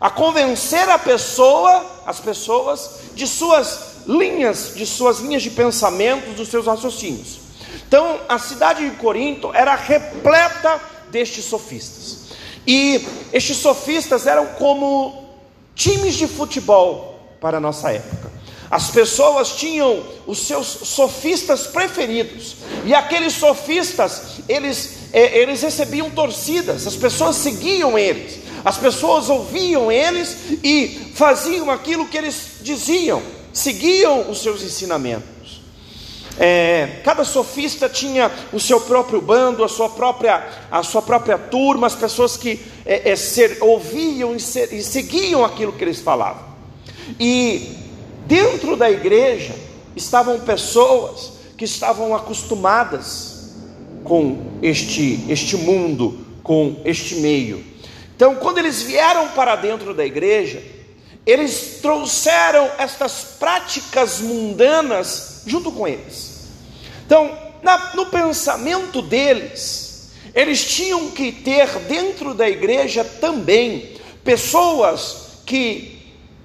a 0.00 0.10
convencer 0.10 0.88
a 0.88 0.98
pessoa, 0.98 2.02
as 2.06 2.20
pessoas, 2.20 3.00
de 3.14 3.26
suas 3.26 3.96
linhas, 4.06 4.72
de 4.74 4.86
suas 4.86 5.20
linhas 5.20 5.42
de 5.42 5.50
pensamento, 5.50 6.34
dos 6.34 6.48
seus 6.48 6.66
raciocínios. 6.66 7.38
Então, 7.88 8.20
a 8.28 8.38
cidade 8.38 8.88
de 8.88 8.96
Corinto 8.96 9.50
era 9.54 9.74
repleta 9.74 10.80
destes 11.10 11.44
sofistas. 11.44 12.26
E 12.66 13.06
estes 13.32 13.56
sofistas 13.58 14.26
eram 14.26 14.46
como 14.54 15.24
times 15.74 16.14
de 16.14 16.26
futebol 16.26 17.18
para 17.40 17.58
a 17.58 17.60
nossa 17.60 17.92
época. 17.92 18.35
As 18.70 18.90
pessoas 18.90 19.52
tinham 19.52 20.02
os 20.26 20.38
seus 20.38 20.66
sofistas 20.66 21.66
preferidos, 21.66 22.56
e 22.84 22.94
aqueles 22.94 23.34
sofistas, 23.34 24.40
eles, 24.48 25.10
é, 25.12 25.38
eles 25.38 25.62
recebiam 25.62 26.10
torcidas, 26.10 26.86
as 26.86 26.96
pessoas 26.96 27.36
seguiam 27.36 27.96
eles, 27.98 28.40
as 28.64 28.76
pessoas 28.76 29.30
ouviam 29.30 29.92
eles 29.92 30.36
e 30.64 31.12
faziam 31.14 31.70
aquilo 31.70 32.08
que 32.08 32.18
eles 32.18 32.56
diziam, 32.60 33.22
seguiam 33.52 34.28
os 34.28 34.42
seus 34.42 34.62
ensinamentos. 34.62 35.36
É, 36.38 37.00
cada 37.02 37.24
sofista 37.24 37.88
tinha 37.88 38.30
o 38.52 38.60
seu 38.60 38.80
próprio 38.80 39.22
bando, 39.22 39.64
a 39.64 39.68
sua 39.68 39.88
própria, 39.88 40.46
a 40.70 40.82
sua 40.82 41.00
própria 41.00 41.38
turma, 41.38 41.86
as 41.86 41.94
pessoas 41.94 42.36
que 42.36 42.60
é, 42.84 43.12
é, 43.12 43.16
ser, 43.16 43.58
ouviam 43.60 44.34
e, 44.34 44.40
ser, 44.40 44.72
e 44.72 44.82
seguiam 44.82 45.44
aquilo 45.44 45.72
que 45.72 45.82
eles 45.82 46.00
falavam. 46.00 46.44
E 47.18 47.85
dentro 48.26 48.76
da 48.76 48.90
igreja 48.90 49.54
estavam 49.94 50.40
pessoas 50.40 51.32
que 51.56 51.64
estavam 51.64 52.14
acostumadas 52.14 53.54
com 54.04 54.38
este, 54.62 55.24
este 55.28 55.56
mundo, 55.56 56.26
com 56.42 56.80
este 56.84 57.16
meio. 57.16 57.64
Então, 58.14 58.36
quando 58.36 58.58
eles 58.58 58.82
vieram 58.82 59.28
para 59.28 59.56
dentro 59.56 59.92
da 59.94 60.04
igreja, 60.04 60.62
eles 61.24 61.80
trouxeram 61.82 62.70
estas 62.78 63.36
práticas 63.38 64.20
mundanas 64.20 65.42
junto 65.46 65.72
com 65.72 65.88
eles. 65.88 66.46
Então, 67.04 67.36
na, 67.62 67.94
no 67.94 68.06
pensamento 68.06 69.02
deles, 69.02 70.10
eles 70.34 70.64
tinham 70.64 71.10
que 71.10 71.32
ter 71.32 71.66
dentro 71.80 72.32
da 72.32 72.48
igreja 72.48 73.02
também 73.02 73.96
pessoas 74.22 75.40
que 75.44 75.95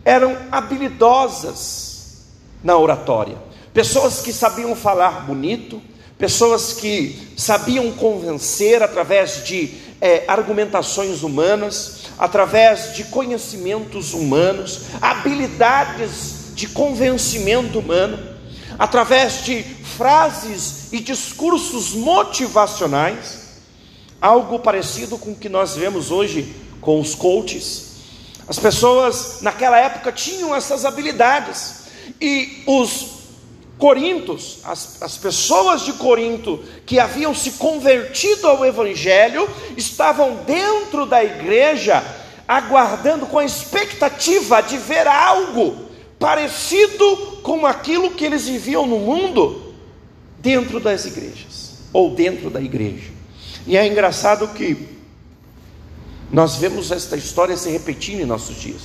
eram 0.04 0.38
habilidosas 0.52 2.26
na 2.64 2.78
oratória, 2.78 3.38
pessoas 3.74 4.22
que 4.22 4.34
sabiam 4.34 4.76
falar 4.76 5.26
bonito, 5.26 5.82
pessoas 6.18 6.74
que 6.74 7.34
sabiam 7.38 7.92
convencer 7.92 8.84
através 8.84 9.44
de 9.44 9.74
é, 10.00 10.24
argumentações 10.28 11.24
humanas, 11.24 12.04
através 12.18 12.96
de 12.96 13.06
conhecimentos 13.06 14.14
humanos, 14.14 14.82
habilidades 15.02 16.52
de 16.54 16.68
convencimento 16.68 17.80
humano, 17.80 18.20
através 18.78 19.44
de 19.44 19.64
frases 19.64 20.92
e 20.92 21.00
discursos 21.00 21.94
motivacionais, 21.94 23.42
algo 24.22 24.60
parecido 24.60 25.18
com 25.18 25.32
o 25.32 25.36
que 25.36 25.50
nós 25.50 25.76
vemos 25.76 26.12
hoje 26.12 26.56
com 26.80 27.00
os 27.00 27.16
coaches. 27.16 27.91
As 28.48 28.60
pessoas 28.60 29.42
naquela 29.42 29.78
época 29.78 30.12
tinham 30.12 30.56
essas 30.56 30.86
habilidades 30.86 31.82
e 32.20 32.64
os 32.66 33.22
Corintos, 33.82 34.60
as, 34.64 35.02
as 35.02 35.18
pessoas 35.18 35.82
de 35.82 35.94
Corinto 35.94 36.64
que 36.86 37.00
haviam 37.00 37.34
se 37.34 37.54
convertido 37.54 38.48
ao 38.48 38.64
Evangelho, 38.64 39.50
estavam 39.76 40.36
dentro 40.46 41.08
da 41.08 41.24
igreja, 41.24 42.04
aguardando 42.48 43.26
com 43.26 43.40
a 43.40 43.44
expectativa 43.44 44.62
de 44.62 44.78
ver 44.78 45.08
algo 45.08 45.90
parecido 46.20 47.40
com 47.42 47.66
aquilo 47.66 48.12
que 48.12 48.24
eles 48.24 48.48
viviam 48.48 48.86
no 48.86 49.00
mundo, 49.00 49.74
dentro 50.38 50.80
das 50.80 51.06
igrejas, 51.06 51.80
ou 51.92 52.14
dentro 52.14 52.52
da 52.52 52.62
igreja. 52.62 53.10
E 53.66 53.76
é 53.76 53.88
engraçado 53.88 54.48
que 54.50 55.01
nós 56.32 56.56
vemos 56.56 56.92
esta 56.92 57.18
história 57.18 57.58
se 57.58 57.70
repetindo 57.70 58.22
em 58.22 58.26
nossos 58.26 58.56
dias. 58.56 58.82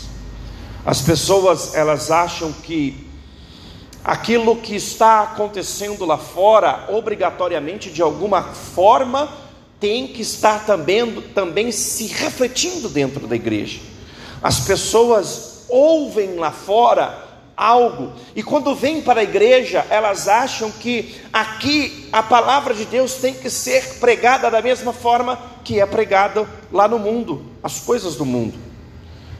As 0.84 1.00
pessoas, 1.00 1.74
elas 1.74 2.10
acham 2.10 2.52
que 2.52 3.06
aquilo 4.04 4.56
que 4.56 4.74
está 4.74 5.22
acontecendo 5.22 6.04
lá 6.04 6.18
fora, 6.18 6.86
obrigatoriamente, 6.88 7.90
de 7.90 8.02
alguma 8.02 8.42
forma, 8.42 9.28
tem 9.78 10.08
que 10.08 10.22
estar 10.22 10.64
também, 10.64 11.20
também 11.34 11.70
se 11.70 12.06
refletindo 12.06 12.88
dentro 12.88 13.26
da 13.26 13.36
igreja. 13.36 13.80
As 14.42 14.60
pessoas 14.60 15.64
ouvem 15.68 16.36
lá 16.36 16.50
fora 16.50 17.25
algo, 17.56 18.12
e 18.34 18.42
quando 18.42 18.74
vêm 18.74 19.00
para 19.00 19.20
a 19.20 19.24
igreja, 19.24 19.84
elas 19.88 20.28
acham 20.28 20.70
que 20.70 21.16
aqui 21.32 22.08
a 22.12 22.22
palavra 22.22 22.74
de 22.74 22.84
Deus 22.84 23.14
tem 23.14 23.32
que 23.32 23.48
ser 23.48 23.98
pregada 23.98 24.50
da 24.50 24.60
mesma 24.60 24.92
forma 24.92 25.40
que 25.64 25.80
é 25.80 25.86
pregada 25.86 26.46
lá 26.70 26.86
no 26.86 26.98
mundo, 26.98 27.46
as 27.62 27.80
coisas 27.80 28.16
do 28.16 28.26
mundo. 28.26 28.58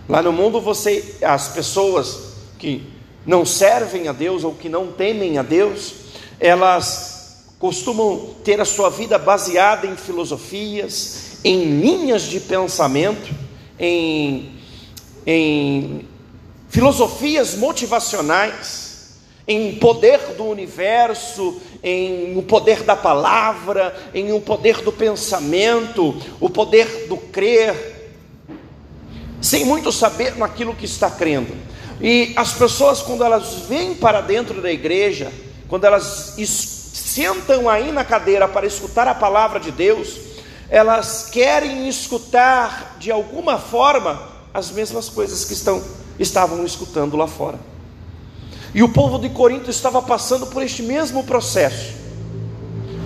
Lá 0.08 0.22
no 0.22 0.32
mundo 0.32 0.60
você, 0.60 1.16
as 1.20 1.48
pessoas 1.48 2.34
que 2.58 2.90
não 3.26 3.44
servem 3.44 4.08
a 4.08 4.12
Deus 4.12 4.44
ou 4.44 4.54
que 4.54 4.68
não 4.68 4.86
temem 4.92 5.36
a 5.36 5.42
Deus, 5.42 5.94
elas 6.40 7.44
costumam 7.58 8.34
ter 8.44 8.60
a 8.60 8.64
sua 8.64 8.88
vida 8.88 9.18
baseada 9.18 9.86
em 9.86 9.96
filosofias, 9.96 11.38
em 11.44 11.80
linhas 11.80 12.22
de 12.22 12.40
pensamento, 12.40 13.34
em, 13.78 14.58
em 15.26 16.08
filosofias 16.76 17.54
motivacionais, 17.54 19.14
em 19.48 19.76
poder 19.76 20.18
do 20.36 20.44
universo, 20.44 21.58
em 21.82 22.36
o 22.36 22.42
poder 22.42 22.82
da 22.82 22.94
palavra, 22.94 23.96
em 24.12 24.30
o 24.34 24.42
poder 24.42 24.82
do 24.82 24.92
pensamento, 24.92 26.14
o 26.38 26.50
poder 26.50 27.06
do 27.08 27.16
crer, 27.16 28.12
sem 29.40 29.64
muito 29.64 29.90
saber 29.90 30.36
naquilo 30.36 30.74
que 30.74 30.84
está 30.84 31.08
crendo. 31.10 31.56
E 31.98 32.34
as 32.36 32.52
pessoas, 32.52 33.00
quando 33.00 33.24
elas 33.24 33.60
vêm 33.66 33.94
para 33.94 34.20
dentro 34.20 34.60
da 34.60 34.70
igreja, 34.70 35.32
quando 35.68 35.86
elas 35.86 36.34
sentam 36.46 37.70
aí 37.70 37.90
na 37.90 38.04
cadeira 38.04 38.46
para 38.46 38.66
escutar 38.66 39.08
a 39.08 39.14
palavra 39.14 39.58
de 39.58 39.70
Deus, 39.70 40.18
elas 40.68 41.30
querem 41.30 41.88
escutar 41.88 42.96
de 42.98 43.10
alguma 43.10 43.58
forma 43.58 44.28
as 44.52 44.70
mesmas 44.70 45.08
coisas 45.08 45.42
que 45.46 45.54
estão, 45.54 45.82
estavam 46.18 46.64
escutando 46.64 47.16
lá 47.16 47.26
fora. 47.26 47.58
E 48.74 48.82
o 48.82 48.88
povo 48.88 49.18
de 49.18 49.30
Corinto 49.30 49.70
estava 49.70 50.02
passando 50.02 50.46
por 50.46 50.62
este 50.62 50.82
mesmo 50.82 51.24
processo. 51.24 51.94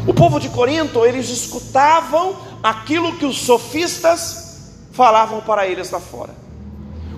O 0.07 0.15
povo 0.15 0.41
de 0.41 0.49
Corinto, 0.49 1.05
eles 1.05 1.29
escutavam 1.29 2.37
aquilo 2.63 3.17
que 3.17 3.25
os 3.25 3.39
sofistas 3.39 4.71
falavam 4.93 5.41
para 5.41 5.67
eles 5.67 5.91
lá 5.91 6.01
fora, 6.01 6.35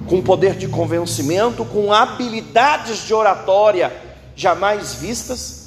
com 0.06 0.20
poder 0.20 0.56
de 0.56 0.68
convencimento, 0.68 1.64
com 1.64 1.92
habilidades 1.92 3.06
de 3.06 3.14
oratória 3.14 3.92
jamais 4.34 4.94
vistas 4.94 5.61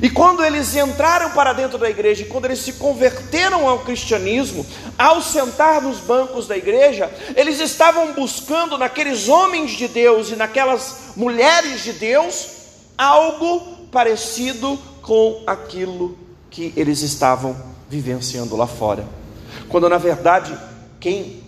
e 0.00 0.08
quando 0.08 0.44
eles 0.44 0.74
entraram 0.74 1.30
para 1.30 1.52
dentro 1.52 1.76
da 1.76 1.90
igreja, 1.90 2.22
e 2.22 2.26
quando 2.26 2.46
eles 2.46 2.60
se 2.60 2.74
converteram 2.74 3.68
ao 3.68 3.80
cristianismo, 3.80 4.64
ao 4.96 5.20
sentar 5.20 5.82
nos 5.82 5.98
bancos 5.98 6.46
da 6.46 6.56
igreja, 6.56 7.10
eles 7.36 7.60
estavam 7.60 8.14
buscando 8.14 8.78
naqueles 8.78 9.28
homens 9.28 9.72
de 9.72 9.88
Deus 9.88 10.30
e 10.30 10.36
naquelas 10.36 11.12
mulheres 11.16 11.82
de 11.82 11.92
Deus 11.92 12.46
algo 12.96 13.60
parecido 13.90 14.78
com 15.02 15.42
aquilo 15.46 16.16
que 16.50 16.72
eles 16.76 17.02
estavam 17.02 17.56
vivenciando 17.88 18.56
lá 18.56 18.66
fora. 18.66 19.04
Quando 19.68 19.88
na 19.88 19.98
verdade, 19.98 20.56
quem 20.98 21.42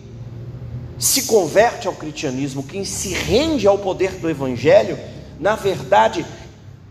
se 0.97 1.23
converte 1.23 1.87
ao 1.87 1.93
cristianismo, 1.93 2.63
quem 2.63 2.85
se 2.85 3.09
rende 3.09 3.67
ao 3.67 3.77
poder 3.77 4.11
do 4.11 4.29
evangelho, 4.29 4.97
na 5.39 5.55
verdade, 5.55 6.25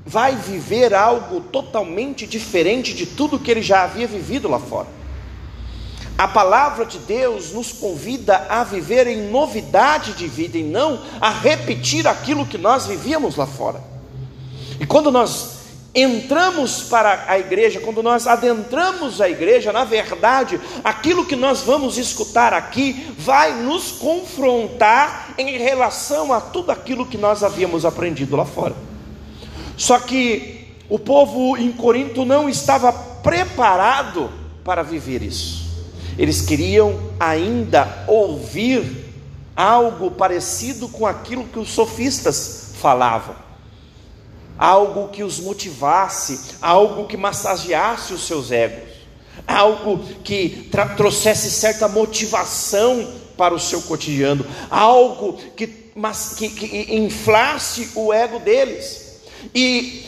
vai 0.04 0.36
viver 0.36 0.94
algo 0.94 1.40
totalmente 1.40 2.26
diferente 2.26 2.92
de 2.92 3.06
tudo 3.06 3.38
que 3.38 3.50
ele 3.50 3.62
já 3.62 3.84
havia 3.84 4.06
vivido 4.06 4.48
lá 4.48 4.58
fora. 4.58 4.88
A 6.16 6.28
palavra 6.28 6.84
de 6.84 6.98
Deus 6.98 7.52
nos 7.52 7.72
convida 7.72 8.46
a 8.48 8.62
viver 8.62 9.06
em 9.06 9.30
novidade 9.30 10.12
de 10.12 10.28
vida 10.28 10.56
e 10.56 10.62
não 10.62 11.00
a 11.20 11.30
repetir 11.30 12.06
aquilo 12.06 12.46
que 12.46 12.56
nós 12.58 12.86
vivíamos 12.86 13.34
lá 13.34 13.46
fora. 13.46 13.82
E 14.78 14.86
quando 14.86 15.10
nós 15.10 15.54
entramos 15.92 16.82
para 16.82 17.24
a 17.26 17.38
igreja, 17.38 17.80
quando 17.80 18.02
nós 18.02 18.26
adentramos 18.26 19.20
a 19.20 19.28
igreja, 19.28 19.72
na 19.72 19.84
verdade, 19.84 20.60
aquilo 20.84 21.24
que 21.24 21.34
nós 21.34 21.62
vamos 21.62 21.98
escutar 21.98 22.52
aqui 22.52 23.12
vai 23.18 23.52
nos 23.62 23.90
confrontar 23.92 25.34
em 25.36 25.56
relação 25.56 26.32
a 26.32 26.40
tudo 26.40 26.70
aquilo 26.70 27.06
que 27.06 27.18
nós 27.18 27.42
havíamos 27.42 27.84
aprendido 27.84 28.36
lá 28.36 28.44
fora. 28.44 28.93
Só 29.76 29.98
que 29.98 30.68
o 30.88 30.98
povo 30.98 31.56
em 31.56 31.72
Corinto 31.72 32.24
não 32.24 32.48
estava 32.48 32.92
preparado 32.92 34.30
para 34.64 34.82
viver 34.82 35.22
isso. 35.22 35.64
Eles 36.18 36.42
queriam 36.42 37.12
ainda 37.18 38.04
ouvir 38.06 39.04
algo 39.56 40.10
parecido 40.10 40.88
com 40.88 41.06
aquilo 41.06 41.44
que 41.44 41.58
os 41.58 41.70
sofistas 41.70 42.72
falavam. 42.80 43.34
Algo 44.56 45.08
que 45.08 45.24
os 45.24 45.40
motivasse, 45.40 46.56
algo 46.62 47.06
que 47.06 47.16
massageasse 47.16 48.14
os 48.14 48.26
seus 48.26 48.52
egos, 48.52 48.88
algo 49.46 49.98
que 50.22 50.70
trouxesse 50.96 51.50
certa 51.50 51.88
motivação 51.88 53.12
para 53.36 53.52
o 53.52 53.58
seu 53.58 53.82
cotidiano, 53.82 54.46
algo 54.70 55.32
que, 55.56 55.90
mas, 55.96 56.34
que, 56.36 56.48
que 56.48 56.94
inflasse 56.94 57.90
o 57.96 58.12
ego 58.12 58.38
deles. 58.38 59.03
E 59.52 60.04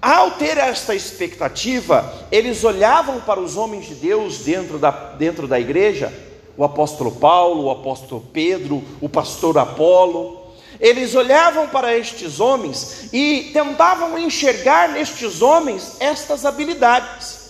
ao 0.00 0.32
ter 0.32 0.56
esta 0.56 0.94
expectativa, 0.94 2.26
eles 2.32 2.64
olhavam 2.64 3.20
para 3.20 3.38
os 3.38 3.56
homens 3.56 3.86
de 3.86 3.94
Deus 3.94 4.38
dentro 4.38 4.78
da, 4.78 4.90
dentro 4.90 5.46
da 5.46 5.60
igreja, 5.60 6.10
o 6.56 6.64
apóstolo 6.64 7.12
Paulo, 7.12 7.64
o 7.64 7.70
apóstolo 7.70 8.24
Pedro, 8.32 8.82
o 9.00 9.08
pastor 9.08 9.58
Apolo. 9.58 10.40
Eles 10.80 11.14
olhavam 11.14 11.68
para 11.68 11.94
estes 11.94 12.40
homens 12.40 13.10
e 13.12 13.50
tentavam 13.52 14.18
enxergar 14.18 14.88
nestes 14.88 15.42
homens 15.42 15.96
estas 16.00 16.46
habilidades. 16.46 17.40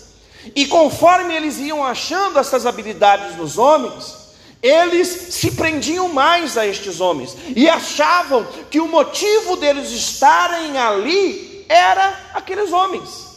E 0.57 0.67
conforme 0.67 1.35
eles 1.35 1.59
iam 1.59 1.85
achando 1.85 2.39
essas 2.39 2.67
habilidades 2.67 3.37
nos 3.37 3.59
homens, 3.59 4.20
eles 4.63 5.09
se 5.09 5.53
prendiam 5.53 6.09
mais 6.09 6.59
a 6.59 6.67
estes 6.67 7.01
homens 7.01 7.37
e 7.57 7.69
achavam 7.69 8.47
que 8.71 8.81
o 8.81 8.89
motivo 8.89 9.57
deles 9.57 9.91
estarem 9.91 10.77
ali 10.77 11.65
era 11.69 12.31
aqueles 12.35 12.73
homens. 12.73 13.31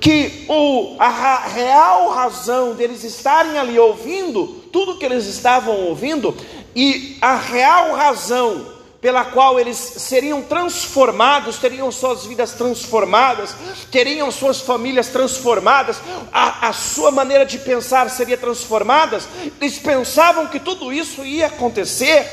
Que 0.00 0.44
o, 0.48 0.96
a 0.98 1.46
real 1.48 2.10
razão 2.10 2.74
deles 2.74 3.02
estarem 3.04 3.58
ali 3.58 3.78
ouvindo 3.78 4.46
tudo 4.72 4.98
que 4.98 5.04
eles 5.04 5.26
estavam 5.26 5.86
ouvindo 5.86 6.36
e 6.74 7.16
a 7.20 7.36
real 7.36 7.94
razão 7.94 8.75
pela 9.00 9.24
qual 9.24 9.60
eles 9.60 9.76
seriam 9.76 10.42
transformados, 10.42 11.58
teriam 11.58 11.90
suas 11.92 12.24
vidas 12.24 12.52
transformadas, 12.52 13.54
teriam 13.90 14.30
suas 14.30 14.60
famílias 14.60 15.08
transformadas, 15.08 16.00
a, 16.32 16.68
a 16.68 16.72
sua 16.72 17.10
maneira 17.10 17.44
de 17.44 17.58
pensar 17.58 18.08
seria 18.10 18.36
transformada. 18.36 19.20
Eles 19.60 19.78
pensavam 19.78 20.46
que 20.46 20.58
tudo 20.58 20.92
isso 20.92 21.24
ia 21.24 21.46
acontecer 21.46 22.26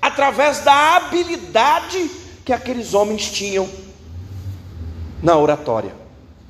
através 0.00 0.60
da 0.60 0.96
habilidade 0.96 2.10
que 2.44 2.52
aqueles 2.52 2.94
homens 2.94 3.30
tinham 3.30 3.68
na 5.22 5.36
oratória, 5.36 5.94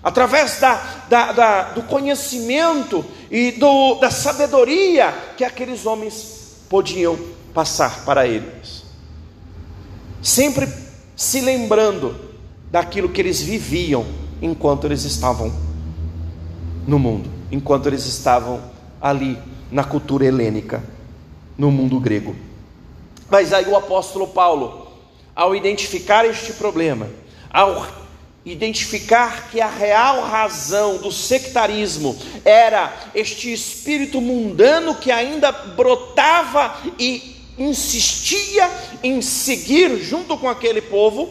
através 0.03 0.61
da, 0.61 0.75
da, 1.09 1.33
da 1.33 1.63
do 1.71 1.83
conhecimento 1.83 3.05
e 3.31 3.53
do, 3.53 3.95
da 3.97 4.11
sabedoria 4.11 5.13
que 5.37 5.45
aqueles 5.45 5.87
homens 5.87 6.57
podiam 6.69 7.19
passar 7.55 8.05
para 8.05 8.27
eles 8.27 8.86
sempre 10.23 10.69
se 11.15 11.41
lembrando 11.41 12.15
daquilo 12.71 13.09
que 13.09 13.21
eles 13.21 13.41
viviam 13.41 14.05
enquanto 14.41 14.87
eles 14.87 15.05
estavam 15.05 15.53
no 16.87 16.99
mundo, 16.99 17.31
enquanto 17.51 17.87
eles 17.87 18.05
estavam 18.07 18.61
ali 19.01 19.39
na 19.71 19.83
cultura 19.85 20.25
helênica, 20.25 20.83
no 21.57 21.71
mundo 21.71 21.99
grego. 21.99 22.35
Mas 23.29 23.53
aí 23.53 23.67
o 23.67 23.77
apóstolo 23.77 24.29
Paulo, 24.29 24.87
ao 25.35 25.55
identificar 25.55 26.25
este 26.25 26.53
problema, 26.53 27.09
ao 27.51 27.87
identificar 28.45 29.49
que 29.51 29.61
a 29.61 29.69
real 29.69 30.23
razão 30.23 30.99
do 30.99 31.11
sectarismo 31.11 32.17
era 32.45 32.95
este 33.13 33.53
espírito 33.53 34.21
mundano 34.21 34.95
que 34.95 35.11
ainda 35.11 35.51
brotava 35.51 36.77
e 36.99 37.36
insistia 37.59 38.71
em 39.03 39.21
seguir 39.23 39.99
junto 39.99 40.37
com 40.37 40.49
aquele 40.49 40.81
povo, 40.81 41.29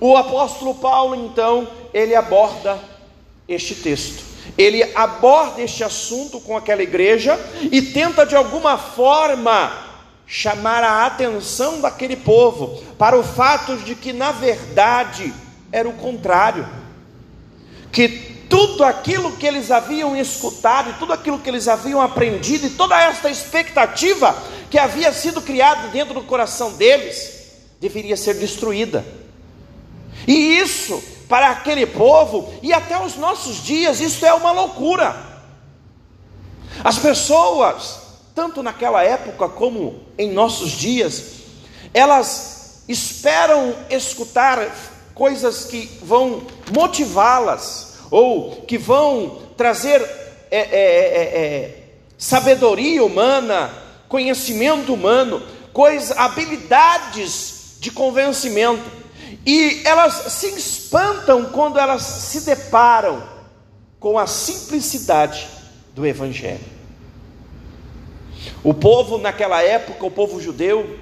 o 0.00 0.16
apóstolo 0.16 0.74
Paulo 0.74 1.14
então, 1.14 1.68
ele 1.92 2.14
aborda 2.14 2.78
este 3.48 3.74
texto. 3.74 4.24
Ele 4.56 4.82
aborda 4.94 5.60
este 5.60 5.84
assunto 5.84 6.40
com 6.40 6.56
aquela 6.56 6.82
igreja 6.82 7.38
e 7.70 7.82
tenta 7.82 8.24
de 8.24 8.34
alguma 8.34 8.78
forma 8.78 9.84
chamar 10.26 10.82
a 10.82 11.06
atenção 11.06 11.80
daquele 11.80 12.16
povo 12.16 12.82
para 12.98 13.18
o 13.18 13.22
fato 13.22 13.76
de 13.78 13.94
que 13.94 14.12
na 14.12 14.32
verdade 14.32 15.32
era 15.70 15.88
o 15.88 15.92
contrário. 15.92 16.66
Que 17.92 18.35
tudo 18.48 18.84
aquilo 18.84 19.32
que 19.32 19.46
eles 19.46 19.70
haviam 19.70 20.16
escutado, 20.16 20.98
tudo 20.98 21.12
aquilo 21.12 21.38
que 21.38 21.48
eles 21.48 21.68
haviam 21.68 22.00
aprendido, 22.00 22.66
e 22.66 22.70
toda 22.70 23.00
esta 23.00 23.30
expectativa 23.30 24.36
que 24.70 24.78
havia 24.78 25.12
sido 25.12 25.40
criada 25.42 25.88
dentro 25.88 26.14
do 26.14 26.22
coração 26.22 26.72
deles, 26.72 27.34
deveria 27.80 28.16
ser 28.16 28.34
destruída. 28.34 29.04
E 30.26 30.58
isso, 30.58 31.02
para 31.28 31.50
aquele 31.50 31.86
povo, 31.86 32.52
e 32.62 32.72
até 32.72 33.00
os 33.02 33.16
nossos 33.16 33.62
dias, 33.62 34.00
isso 34.00 34.24
é 34.24 34.32
uma 34.32 34.52
loucura. 34.52 35.14
As 36.82 36.98
pessoas, 36.98 37.98
tanto 38.34 38.62
naquela 38.62 39.02
época 39.02 39.48
como 39.48 40.02
em 40.18 40.30
nossos 40.30 40.72
dias, 40.72 41.36
elas 41.92 42.82
esperam 42.88 43.74
escutar 43.90 44.58
coisas 45.14 45.64
que 45.64 45.98
vão 46.02 46.42
motivá-las, 46.72 47.85
ou 48.10 48.62
que 48.66 48.78
vão 48.78 49.38
trazer 49.56 50.00
é, 50.50 50.58
é, 50.58 50.60
é, 50.60 51.38
é 51.38 51.82
sabedoria 52.18 53.04
humana, 53.04 53.70
conhecimento 54.08 54.92
humano, 54.92 55.42
coisas, 55.72 56.16
habilidades 56.16 57.76
de 57.80 57.90
convencimento. 57.90 58.84
E 59.44 59.82
elas 59.84 60.32
se 60.32 60.48
espantam 60.48 61.46
quando 61.46 61.78
elas 61.78 62.02
se 62.02 62.40
deparam 62.42 63.22
com 64.00 64.18
a 64.18 64.26
simplicidade 64.26 65.46
do 65.94 66.06
Evangelho. 66.06 66.76
O 68.62 68.74
povo 68.74 69.18
naquela 69.18 69.62
época, 69.62 70.06
o 70.06 70.10
povo 70.10 70.40
judeu, 70.40 70.98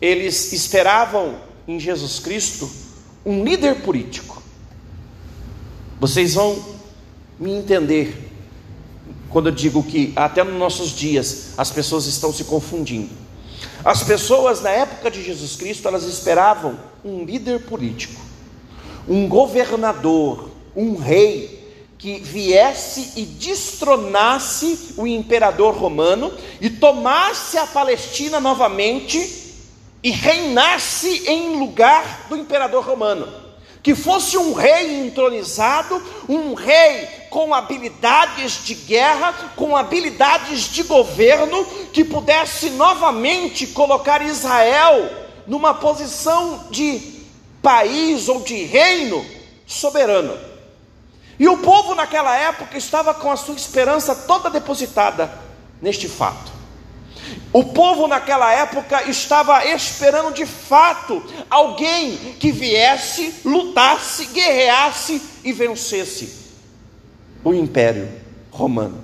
eles 0.00 0.52
esperavam 0.52 1.36
em 1.66 1.78
Jesus 1.78 2.18
Cristo 2.18 2.70
um 3.24 3.44
líder 3.44 3.82
político. 3.82 4.39
Vocês 6.00 6.32
vão 6.32 6.58
me 7.38 7.52
entender 7.52 8.30
quando 9.28 9.50
eu 9.50 9.54
digo 9.54 9.82
que 9.82 10.14
até 10.16 10.42
nos 10.42 10.58
nossos 10.58 10.92
dias 10.92 11.50
as 11.58 11.70
pessoas 11.70 12.06
estão 12.06 12.32
se 12.32 12.44
confundindo. 12.44 13.10
As 13.84 14.02
pessoas 14.02 14.62
na 14.62 14.70
época 14.70 15.10
de 15.10 15.22
Jesus 15.22 15.56
Cristo, 15.56 15.86
elas 15.86 16.04
esperavam 16.04 16.80
um 17.04 17.22
líder 17.22 17.60
político, 17.66 18.18
um 19.06 19.28
governador, 19.28 20.48
um 20.74 20.96
rei 20.96 21.60
que 21.98 22.18
viesse 22.18 23.20
e 23.20 23.26
destronasse 23.26 24.94
o 24.96 25.06
imperador 25.06 25.74
romano 25.74 26.32
e 26.62 26.70
tomasse 26.70 27.58
a 27.58 27.66
Palestina 27.66 28.40
novamente 28.40 29.52
e 30.02 30.10
reinasse 30.10 31.24
em 31.28 31.58
lugar 31.58 32.26
do 32.30 32.38
imperador 32.38 32.82
romano 32.82 33.39
que 33.82 33.94
fosse 33.94 34.36
um 34.36 34.52
rei 34.52 35.00
entronizado, 35.00 36.02
um 36.28 36.54
rei 36.54 37.06
com 37.30 37.54
habilidades 37.54 38.64
de 38.64 38.74
guerra, 38.74 39.52
com 39.56 39.76
habilidades 39.76 40.64
de 40.64 40.82
governo, 40.82 41.64
que 41.92 42.04
pudesse 42.04 42.70
novamente 42.70 43.66
colocar 43.68 44.20
Israel 44.22 45.10
numa 45.46 45.72
posição 45.74 46.66
de 46.70 47.20
país 47.62 48.28
ou 48.28 48.42
de 48.42 48.64
reino 48.64 49.24
soberano. 49.66 50.36
E 51.38 51.48
o 51.48 51.56
povo 51.58 51.94
naquela 51.94 52.36
época 52.36 52.76
estava 52.76 53.14
com 53.14 53.30
a 53.30 53.36
sua 53.36 53.54
esperança 53.54 54.14
toda 54.14 54.50
depositada 54.50 55.32
neste 55.80 56.06
fato. 56.06 56.59
O 57.52 57.64
povo 57.64 58.06
naquela 58.06 58.52
época 58.52 59.08
estava 59.08 59.64
esperando 59.66 60.32
de 60.32 60.46
fato 60.46 61.22
alguém 61.48 62.16
que 62.38 62.52
viesse, 62.52 63.34
lutasse, 63.44 64.26
guerreasse 64.26 65.20
e 65.44 65.52
vencesse 65.52 66.40
o 67.42 67.52
império 67.52 68.08
romano. 68.50 69.02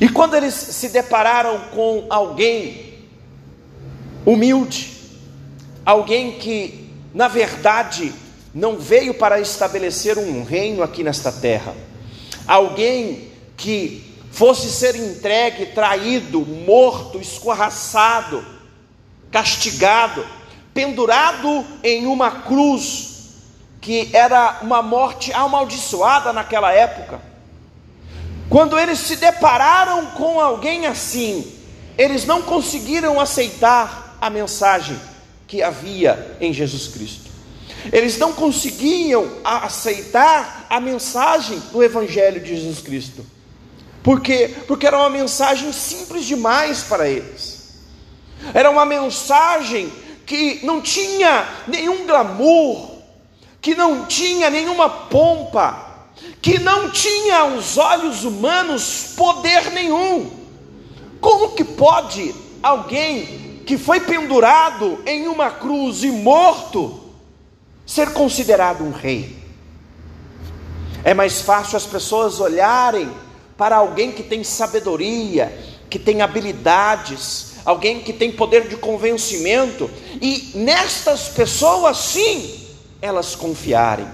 E 0.00 0.08
quando 0.08 0.34
eles 0.34 0.54
se 0.54 0.88
depararam 0.88 1.58
com 1.74 2.06
alguém 2.08 2.98
humilde, 4.24 4.96
alguém 5.84 6.32
que, 6.32 6.90
na 7.14 7.28
verdade, 7.28 8.12
não 8.54 8.78
veio 8.78 9.14
para 9.14 9.40
estabelecer 9.40 10.18
um 10.18 10.42
reino 10.42 10.82
aqui 10.82 11.02
nesta 11.02 11.32
terra, 11.32 11.74
alguém 12.46 13.30
que 13.56 14.09
fosse 14.30 14.70
ser 14.70 14.96
entregue, 14.96 15.66
traído, 15.66 16.40
morto, 16.40 17.20
escorraçado, 17.20 18.44
castigado, 19.30 20.24
pendurado 20.72 21.64
em 21.82 22.06
uma 22.06 22.42
cruz, 22.42 23.08
que 23.80 24.10
era 24.12 24.60
uma 24.62 24.82
morte 24.82 25.32
amaldiçoada 25.32 26.32
naquela 26.32 26.72
época. 26.72 27.20
Quando 28.48 28.78
eles 28.78 28.98
se 28.98 29.16
depararam 29.16 30.06
com 30.06 30.40
alguém 30.40 30.86
assim, 30.86 31.52
eles 31.96 32.24
não 32.24 32.42
conseguiram 32.42 33.20
aceitar 33.20 34.16
a 34.20 34.28
mensagem 34.28 34.98
que 35.46 35.62
havia 35.62 36.36
em 36.40 36.52
Jesus 36.52 36.88
Cristo. 36.88 37.30
Eles 37.92 38.18
não 38.18 38.32
conseguiam 38.32 39.38
aceitar 39.42 40.66
a 40.68 40.78
mensagem 40.80 41.58
do 41.72 41.82
Evangelho 41.82 42.40
de 42.40 42.56
Jesus 42.56 42.80
Cristo. 42.80 43.24
Por 44.02 44.20
quê? 44.20 44.54
Porque 44.66 44.86
era 44.86 44.98
uma 44.98 45.10
mensagem 45.10 45.72
simples 45.72 46.24
demais 46.24 46.82
para 46.82 47.08
eles. 47.08 47.80
Era 48.54 48.70
uma 48.70 48.84
mensagem 48.84 49.92
que 50.24 50.64
não 50.64 50.80
tinha 50.80 51.46
nenhum 51.66 52.06
glamour, 52.06 52.90
que 53.60 53.74
não 53.74 54.06
tinha 54.06 54.48
nenhuma 54.48 54.88
pompa, 54.88 56.06
que 56.40 56.58
não 56.58 56.90
tinha 56.90 57.40
aos 57.40 57.76
olhos 57.76 58.24
humanos 58.24 59.12
poder 59.16 59.70
nenhum. 59.72 60.30
Como 61.20 61.50
que 61.50 61.64
pode 61.64 62.34
alguém 62.62 63.62
que 63.66 63.76
foi 63.76 64.00
pendurado 64.00 65.02
em 65.04 65.28
uma 65.28 65.50
cruz 65.50 66.02
e 66.02 66.10
morto 66.10 66.98
ser 67.84 68.12
considerado 68.14 68.82
um 68.82 68.90
rei? 68.90 69.38
É 71.04 71.12
mais 71.12 71.42
fácil 71.42 71.76
as 71.76 71.86
pessoas 71.86 72.40
olharem 72.40 73.10
para 73.60 73.76
alguém 73.76 74.10
que 74.10 74.22
tem 74.22 74.42
sabedoria, 74.42 75.54
que 75.90 75.98
tem 75.98 76.22
habilidades, 76.22 77.56
alguém 77.62 78.00
que 78.00 78.10
tem 78.10 78.32
poder 78.32 78.66
de 78.66 78.76
convencimento, 78.78 79.90
e 80.18 80.52
nestas 80.54 81.28
pessoas, 81.28 81.98
sim, 81.98 82.58
elas 83.02 83.34
confiarem. 83.34 84.08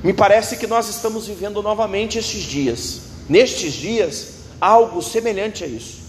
Me 0.00 0.12
parece 0.12 0.58
que 0.58 0.66
nós 0.68 0.88
estamos 0.88 1.26
vivendo 1.26 1.60
novamente 1.60 2.18
estes 2.18 2.42
dias, 2.42 3.00
nestes 3.28 3.72
dias, 3.72 4.34
algo 4.60 5.02
semelhante 5.02 5.64
a 5.64 5.66
isso. 5.66 6.02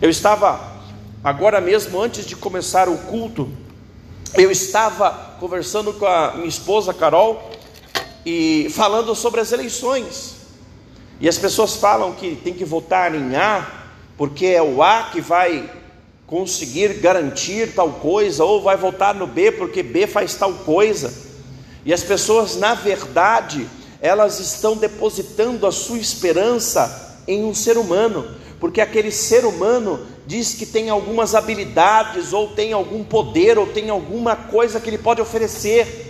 Eu 0.00 0.08
estava, 0.08 0.80
agora 1.22 1.60
mesmo, 1.60 2.00
antes 2.00 2.24
de 2.24 2.34
começar 2.34 2.88
o 2.88 2.96
culto, 2.96 3.52
eu 4.32 4.50
estava 4.50 5.36
conversando 5.38 5.92
com 5.92 6.06
a 6.06 6.32
minha 6.36 6.48
esposa 6.48 6.94
Carol 6.94 7.50
e 8.24 8.68
falando 8.70 9.14
sobre 9.14 9.42
as 9.42 9.52
eleições. 9.52 10.39
E 11.20 11.28
as 11.28 11.36
pessoas 11.36 11.76
falam 11.76 12.14
que 12.14 12.34
tem 12.34 12.54
que 12.54 12.64
votar 12.64 13.14
em 13.14 13.36
A, 13.36 13.66
porque 14.16 14.46
é 14.46 14.62
o 14.62 14.82
A 14.82 15.10
que 15.12 15.20
vai 15.20 15.70
conseguir 16.26 16.94
garantir 16.94 17.74
tal 17.74 17.90
coisa, 17.90 18.42
ou 18.42 18.62
vai 18.62 18.76
votar 18.76 19.14
no 19.14 19.26
B 19.26 19.52
porque 19.52 19.82
B 19.82 20.06
faz 20.06 20.34
tal 20.34 20.52
coisa. 20.52 21.12
E 21.84 21.92
as 21.92 22.02
pessoas, 22.02 22.56
na 22.56 22.72
verdade, 22.72 23.68
elas 24.00 24.40
estão 24.40 24.76
depositando 24.76 25.66
a 25.66 25.72
sua 25.72 25.98
esperança 25.98 27.20
em 27.28 27.44
um 27.44 27.54
ser 27.54 27.76
humano, 27.76 28.26
porque 28.58 28.80
aquele 28.80 29.10
ser 29.10 29.44
humano 29.44 30.06
diz 30.26 30.54
que 30.54 30.64
tem 30.64 30.88
algumas 30.88 31.34
habilidades, 31.34 32.32
ou 32.32 32.48
tem 32.48 32.72
algum 32.72 33.04
poder, 33.04 33.58
ou 33.58 33.66
tem 33.66 33.90
alguma 33.90 34.36
coisa 34.36 34.80
que 34.80 34.88
ele 34.88 34.98
pode 34.98 35.20
oferecer 35.20 36.09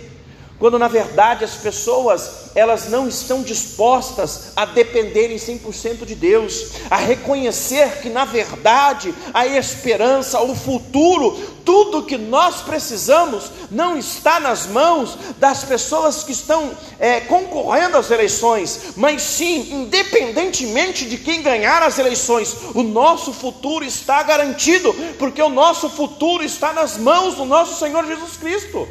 quando 0.61 0.77
na 0.77 0.87
verdade 0.87 1.43
as 1.43 1.55
pessoas 1.55 2.51
elas 2.53 2.87
não 2.87 3.07
estão 3.07 3.41
dispostas 3.41 4.51
a 4.55 4.63
dependerem 4.63 5.37
100% 5.37 6.05
de 6.05 6.13
Deus, 6.13 6.73
a 6.87 6.97
reconhecer 6.97 7.99
que 7.99 8.09
na 8.09 8.25
verdade 8.25 9.11
a 9.33 9.47
esperança, 9.47 10.39
o 10.39 10.55
futuro, 10.55 11.35
tudo 11.65 12.03
que 12.03 12.15
nós 12.15 12.61
precisamos 12.61 13.49
não 13.71 13.97
está 13.97 14.39
nas 14.39 14.67
mãos 14.67 15.17
das 15.39 15.63
pessoas 15.63 16.23
que 16.23 16.31
estão 16.31 16.69
é, 16.99 17.21
concorrendo 17.21 17.97
às 17.97 18.11
eleições, 18.11 18.93
mas 18.95 19.23
sim, 19.23 19.73
independentemente 19.73 21.05
de 21.05 21.17
quem 21.17 21.41
ganhar 21.41 21.81
as 21.81 21.97
eleições, 21.97 22.55
o 22.75 22.83
nosso 22.83 23.33
futuro 23.33 23.83
está 23.83 24.21
garantido, 24.21 24.93
porque 25.17 25.41
o 25.41 25.49
nosso 25.49 25.89
futuro 25.89 26.43
está 26.43 26.71
nas 26.71 26.97
mãos 26.97 27.33
do 27.33 27.45
nosso 27.45 27.79
Senhor 27.79 28.05
Jesus 28.05 28.37
Cristo. 28.37 28.87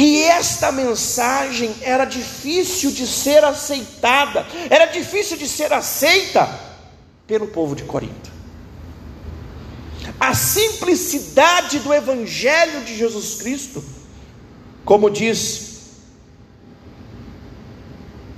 E 0.00 0.22
esta 0.22 0.70
mensagem 0.70 1.74
era 1.80 2.04
difícil 2.04 2.92
de 2.92 3.04
ser 3.04 3.42
aceitada, 3.42 4.46
era 4.70 4.86
difícil 4.86 5.36
de 5.36 5.48
ser 5.48 5.72
aceita 5.72 6.48
pelo 7.26 7.48
povo 7.48 7.74
de 7.74 7.82
Corinto. 7.82 8.30
A 10.20 10.36
simplicidade 10.36 11.80
do 11.80 11.92
Evangelho 11.92 12.84
de 12.84 12.96
Jesus 12.96 13.42
Cristo, 13.42 13.82
como 14.84 15.10
diz 15.10 15.80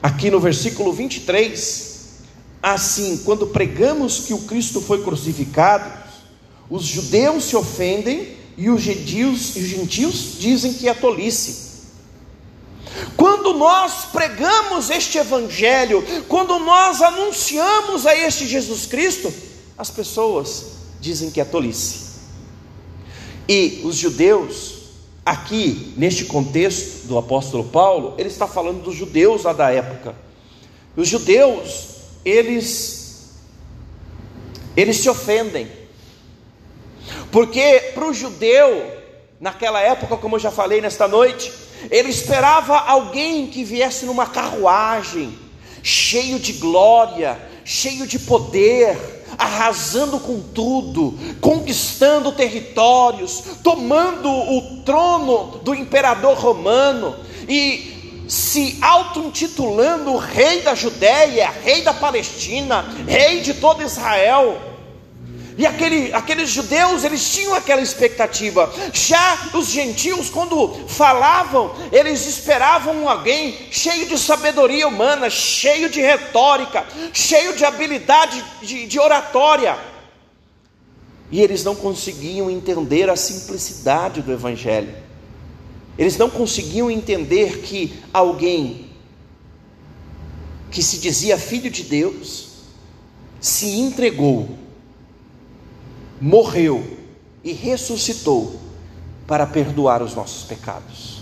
aqui 0.02 0.30
no 0.30 0.40
versículo 0.40 0.94
23, 0.94 2.22
assim, 2.62 3.18
quando 3.18 3.48
pregamos 3.48 4.20
que 4.20 4.32
o 4.32 4.44
Cristo 4.44 4.80
foi 4.80 5.04
crucificado, 5.04 5.92
os 6.70 6.84
judeus 6.84 7.44
se 7.44 7.54
ofendem 7.54 8.39
e 8.60 8.68
os 8.68 8.82
gentios, 8.82 9.56
os 9.56 9.62
gentios 9.62 10.38
dizem 10.38 10.74
que 10.74 10.86
é 10.86 10.92
tolice. 10.92 11.70
Quando 13.16 13.54
nós 13.54 14.04
pregamos 14.12 14.90
este 14.90 15.16
Evangelho, 15.16 16.04
quando 16.28 16.58
nós 16.58 17.00
anunciamos 17.00 18.04
a 18.04 18.14
este 18.14 18.46
Jesus 18.46 18.84
Cristo, 18.84 19.32
as 19.78 19.88
pessoas 19.88 20.72
dizem 21.00 21.30
que 21.30 21.40
é 21.40 21.44
tolice. 21.44 22.10
E 23.48 23.80
os 23.82 23.96
judeus, 23.96 24.74
aqui 25.24 25.94
neste 25.96 26.26
contexto 26.26 27.06
do 27.06 27.16
apóstolo 27.16 27.64
Paulo, 27.64 28.14
ele 28.18 28.28
está 28.28 28.46
falando 28.46 28.82
dos 28.82 28.94
judeus 28.94 29.44
lá 29.44 29.54
da 29.54 29.70
época. 29.70 30.14
Os 30.94 31.08
judeus, 31.08 31.86
eles, 32.26 33.30
eles 34.76 34.98
se 34.98 35.08
ofendem 35.08 35.79
porque 37.30 37.92
para 37.94 38.06
o 38.06 38.14
judeu 38.14 39.00
naquela 39.40 39.80
época, 39.80 40.16
como 40.16 40.36
eu 40.36 40.40
já 40.40 40.50
falei 40.50 40.80
nesta 40.80 41.08
noite, 41.08 41.52
ele 41.90 42.10
esperava 42.10 42.76
alguém 42.76 43.46
que 43.46 43.64
viesse 43.64 44.04
numa 44.04 44.26
carruagem, 44.26 45.38
cheio 45.82 46.38
de 46.38 46.54
glória, 46.54 47.40
cheio 47.64 48.06
de 48.06 48.18
poder, 48.18 49.24
arrasando 49.38 50.20
com 50.20 50.40
tudo, 50.40 51.18
conquistando 51.40 52.32
territórios, 52.32 53.42
tomando 53.62 54.28
o 54.28 54.82
trono 54.84 55.58
do 55.62 55.74
imperador 55.74 56.36
romano 56.36 57.16
e 57.48 58.24
se 58.28 58.78
auto-intitulando 58.80 60.16
rei 60.16 60.60
da 60.60 60.74
Judéia, 60.74 61.50
rei 61.64 61.82
da 61.82 61.94
Palestina, 61.94 62.84
rei 63.06 63.40
de 63.40 63.54
todo 63.54 63.82
Israel. 63.82 64.69
E 65.60 65.66
aquele, 65.66 66.10
aqueles 66.14 66.48
judeus, 66.48 67.04
eles 67.04 67.34
tinham 67.34 67.54
aquela 67.54 67.82
expectativa. 67.82 68.72
Já 68.94 69.50
os 69.52 69.66
gentios, 69.66 70.30
quando 70.30 70.72
falavam, 70.88 71.74
eles 71.92 72.26
esperavam 72.26 73.06
alguém 73.06 73.54
cheio 73.70 74.08
de 74.08 74.18
sabedoria 74.18 74.88
humana, 74.88 75.28
cheio 75.28 75.90
de 75.90 76.00
retórica, 76.00 76.86
cheio 77.12 77.54
de 77.54 77.62
habilidade 77.62 78.42
de, 78.62 78.86
de 78.86 78.98
oratória. 78.98 79.76
E 81.30 81.42
eles 81.42 81.62
não 81.62 81.74
conseguiam 81.74 82.50
entender 82.50 83.10
a 83.10 83.14
simplicidade 83.14 84.22
do 84.22 84.32
Evangelho. 84.32 84.94
Eles 85.98 86.16
não 86.16 86.30
conseguiam 86.30 86.90
entender 86.90 87.58
que 87.58 88.02
alguém 88.14 88.88
que 90.70 90.82
se 90.82 90.96
dizia 90.96 91.36
filho 91.36 91.70
de 91.70 91.82
Deus 91.82 92.48
se 93.38 93.78
entregou 93.78 94.59
morreu 96.20 96.98
e 97.42 97.52
ressuscitou 97.52 98.60
para 99.26 99.46
perdoar 99.46 100.02
os 100.02 100.14
nossos 100.14 100.44
pecados. 100.44 101.20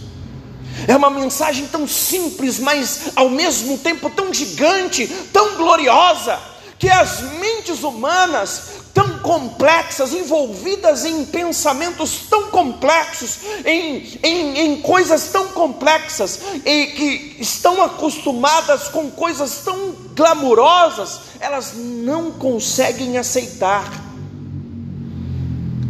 É 0.87 0.97
uma 0.97 1.11
mensagem 1.11 1.67
tão 1.67 1.87
simples, 1.87 2.59
mas 2.59 3.11
ao 3.17 3.29
mesmo 3.29 3.79
tempo 3.79 4.09
tão 4.11 4.33
gigante, 4.33 5.07
tão 5.33 5.57
gloriosa, 5.57 6.39
que 6.79 6.89
as 6.89 7.21
mentes 7.33 7.83
humanas, 7.83 8.63
tão 8.95 9.19
complexas, 9.19 10.13
envolvidas 10.13 11.05
em 11.05 11.25
pensamentos 11.25 12.27
tão 12.31 12.51
complexos, 12.51 13.39
em, 13.65 14.19
em, 14.23 14.59
em 14.61 14.81
coisas 14.81 15.31
tão 15.31 15.49
complexas, 15.49 16.41
e 16.65 16.87
que 16.87 17.37
estão 17.41 17.83
acostumadas 17.83 18.89
com 18.89 19.11
coisas 19.11 19.63
tão 19.65 19.91
glamurosas, 20.15 21.21
elas 21.41 21.73
não 21.75 22.31
conseguem 22.31 23.19
aceitar 23.19 24.08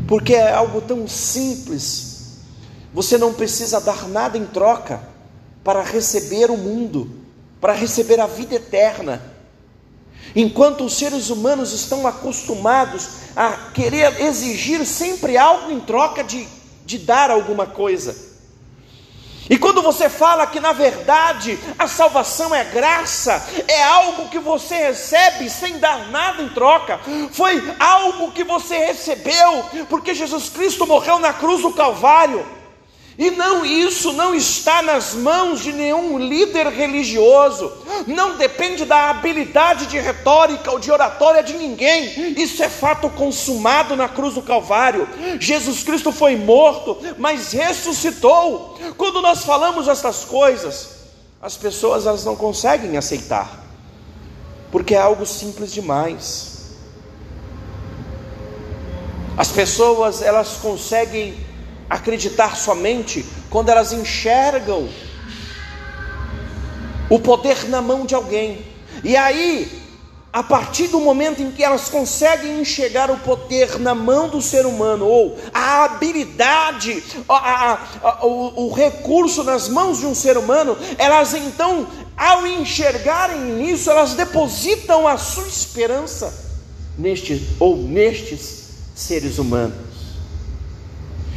porque 0.09 0.35
é 0.35 0.51
algo 0.51 0.81
tão 0.81 1.07
simples. 1.07 2.39
Você 2.95 3.19
não 3.19 3.35
precisa 3.35 3.79
dar 3.79 4.09
nada 4.09 4.39
em 4.39 4.47
troca 4.47 5.03
para 5.63 5.83
receber 5.83 6.51
o 6.51 6.57
mundo, 6.57 7.11
para 7.61 7.75
receber 7.75 8.19
a 8.19 8.27
vida 8.27 8.55
eterna. 8.55 9.23
Enquanto 10.35 10.85
os 10.85 10.97
seres 10.97 11.29
humanos 11.29 11.75
estão 11.75 12.07
acostumados 12.07 13.09
a 13.37 13.71
querer 13.75 14.23
exigir 14.23 14.85
sempre 14.87 15.37
algo 15.37 15.71
em 15.71 15.79
troca 15.79 16.25
de, 16.25 16.49
de 16.87 16.99
dar 16.99 17.31
alguma 17.31 17.67
coisa. 17.67 18.28
E 19.51 19.57
quando 19.57 19.83
você 19.83 20.09
fala 20.09 20.47
que 20.47 20.61
na 20.61 20.73
verdade 20.73 21.59
a 21.79 21.87
salvação 21.87 22.55
é 22.55 22.65
graça, 22.65 23.47
é 23.67 23.83
algo 23.83 24.29
que 24.29 24.39
você 24.39 24.77
recebe 24.77 25.49
sem 25.49 25.79
dar 25.79 26.11
nada 26.11 26.43
em 26.43 26.49
troca, 26.49 27.01
foi 27.33 27.63
algo 27.79 28.33
que 28.33 28.45
você 28.45 28.77
recebeu, 28.79 29.65
porque 29.89 30.15
Jesus 30.15 30.49
Cristo 30.49 30.87
morreu 30.87 31.19
na 31.19 31.33
cruz 31.33 31.63
do 31.63 31.73
Calvário. 31.73 32.58
E 33.19 33.33
não, 33.33 33.67
isso 33.67 34.13
não 34.13 34.33
está 34.33 34.81
nas 34.81 35.13
mãos 35.13 35.61
de 35.61 35.73
nenhum 35.73 36.21
líder 36.21 36.69
religioso, 36.69 37.73
não 38.07 38.37
depende 38.37 38.85
da 38.85 39.11
habilidade 39.11 39.87
de 39.87 39.99
retórica 39.99 40.71
ou 40.71 40.79
de 40.79 40.89
oratória 40.89 41.43
de 41.43 41.55
ninguém, 41.55 42.41
isso 42.41 42.63
é 42.63 42.69
fato 42.69 43.11
consumado 43.11 43.97
na 43.97 44.09
cruz 44.09 44.35
do 44.35 44.43
Calvário. 44.43 45.09
Jesus 45.41 45.83
Cristo 45.83 46.13
foi 46.13 46.37
morto, 46.37 46.97
mas 47.19 47.51
ressuscitou. 47.51 48.79
Quando 48.97 49.21
nós 49.21 49.43
falamos 49.43 49.89
estas 49.89 50.25
coisas, 50.25 50.91
as 51.43 51.57
pessoas 51.57 52.07
elas 52.07 52.25
não 52.25 52.37
conseguem 52.37 52.97
aceitar, 52.97 53.65
porque 54.71 54.95
é 54.95 54.99
algo 54.99 55.27
simples 55.27 55.73
demais. 55.73 56.77
As 59.37 59.49
pessoas 59.51 60.23
elas 60.23 60.51
conseguem 60.63 61.48
acreditar 61.89 62.57
somente 62.57 63.25
quando 63.49 63.69
elas 63.71 63.93
enxergam 63.93 64.89
o 67.09 67.19
poder 67.19 67.69
na 67.69 67.81
mão 67.81 68.05
de 68.05 68.15
alguém. 68.15 68.65
E 69.03 69.17
aí, 69.17 69.71
a 70.33 70.43
partir 70.43 70.89
do 70.89 71.01
momento 71.01 71.43
em 71.43 71.51
que 71.51 71.65
elas 71.65 71.89
conseguem 71.89 72.61
enxergar 72.61 73.11
o 73.11 73.19
poder 73.19 73.79
na 73.79 73.95
mão 73.95 74.29
do 74.29 74.43
ser 74.43 74.67
humano, 74.67 75.07
ou 75.07 75.39
a 75.55 75.85
habilidade, 75.85 77.03
a, 77.29 77.35
a, 77.35 77.89
a, 78.03 78.27
o, 78.27 78.67
o 78.67 78.73
recurso 78.73 79.43
nas 79.43 79.69
mãos 79.69 79.99
de 79.99 80.07
um 80.07 80.15
ser 80.15 80.37
humano, 80.37 80.77
elas 80.99 81.33
então, 81.35 81.87
ao 82.17 82.47
enxergarem 82.47 83.41
nisso, 83.41 83.91
elas 83.91 84.15
depositam 84.15 85.09
a 85.09 85.17
sua 85.17 85.47
esperança 85.47 86.47
neste 86.99 87.49
ou 87.59 87.77
nestes 87.77 88.69
seres 88.95 89.39
humanos. 89.39 89.88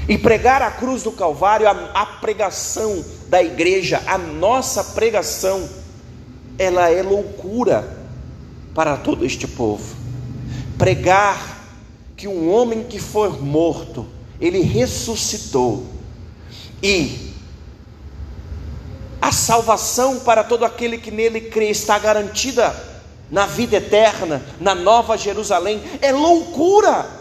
E 0.07 0.17
pregar 0.17 0.61
a 0.61 0.71
cruz 0.71 1.03
do 1.03 1.11
Calvário, 1.11 1.67
a, 1.67 1.71
a 1.93 2.05
pregação 2.05 3.03
da 3.27 3.41
igreja, 3.41 4.01
a 4.07 4.17
nossa 4.17 4.83
pregação, 4.83 5.69
ela 6.57 6.89
é 6.89 7.01
loucura 7.01 7.97
para 8.73 8.97
todo 8.97 9.25
este 9.25 9.47
povo. 9.47 9.95
Pregar 10.77 11.59
que 12.17 12.27
um 12.27 12.51
homem 12.51 12.83
que 12.83 12.99
foi 12.99 13.29
morto, 13.39 14.07
ele 14.39 14.61
ressuscitou, 14.61 15.85
e 16.81 17.31
a 19.21 19.31
salvação 19.31 20.19
para 20.19 20.43
todo 20.43 20.65
aquele 20.65 20.97
que 20.97 21.11
nele 21.11 21.41
crê 21.41 21.69
está 21.69 21.99
garantida 21.99 22.75
na 23.29 23.45
vida 23.45 23.77
eterna, 23.77 24.43
na 24.59 24.73
nova 24.73 25.15
Jerusalém, 25.15 25.81
é 26.01 26.11
loucura 26.11 27.20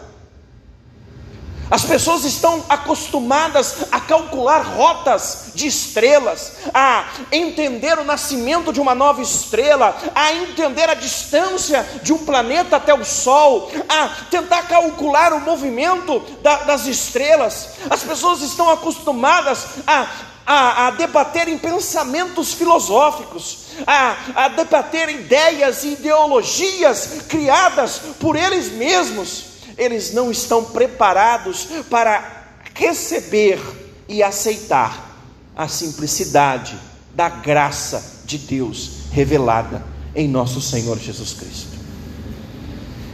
as 1.71 1.85
pessoas 1.85 2.25
estão 2.25 2.65
acostumadas 2.69 3.85
a 3.93 4.01
calcular 4.01 4.63
rotas 4.63 5.53
de 5.55 5.69
estrelas, 5.69 6.53
a 6.75 7.05
entender 7.31 7.97
o 7.97 8.05
nascimento 8.05 8.73
de 8.73 8.81
uma 8.81 8.95
nova 8.95 9.23
estrela, 9.23 9.97
a 10.13 10.33
entender 10.33 10.91
a 10.91 10.95
distância 10.95 11.87
de 12.03 12.13
um 12.13 12.19
planeta 12.19 12.77
até 12.77 12.93
o 12.93 13.05
Sol, 13.05 13.71
a 13.89 14.09
tentar 14.31 14.65
calcular 14.65 15.33
o 15.33 15.41
movimento 15.41 16.19
da, 16.43 16.57
das 16.65 16.87
estrelas. 16.87 17.71
As 17.89 18.03
pessoas 18.03 18.43
estão 18.43 18.69
acostumadas 18.69 19.67
a, 19.87 20.09
a, 20.45 20.87
a 20.89 20.91
debater 20.91 21.47
em 21.47 21.57
pensamentos 21.57 22.53
filosóficos, 22.53 23.59
a, 23.87 24.17
a 24.35 24.49
debater 24.49 25.09
ideias 25.09 25.85
e 25.85 25.93
ideologias 25.93 27.23
criadas 27.29 28.01
por 28.19 28.35
eles 28.35 28.73
mesmos 28.73 29.50
eles 29.81 30.13
não 30.13 30.31
estão 30.31 30.63
preparados 30.63 31.67
para 31.89 32.45
receber 32.75 33.59
e 34.07 34.23
aceitar 34.23 35.17
a 35.57 35.67
simplicidade 35.69 36.79
da 37.15 37.31
graça 37.31 38.21
de 38.27 38.37
Deus 38.37 38.91
revelada 39.11 39.83
em 40.15 40.29
nosso 40.29 40.61
Senhor 40.61 40.99
Jesus 40.99 41.33
Cristo. 41.33 41.79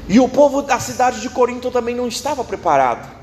E 0.08 0.18
o 0.18 0.28
povo 0.28 0.60
da 0.60 0.80
cidade 0.80 1.20
de 1.20 1.30
Corinto 1.30 1.70
também 1.70 1.94
não 1.94 2.08
estava 2.08 2.42
preparado. 2.42 3.14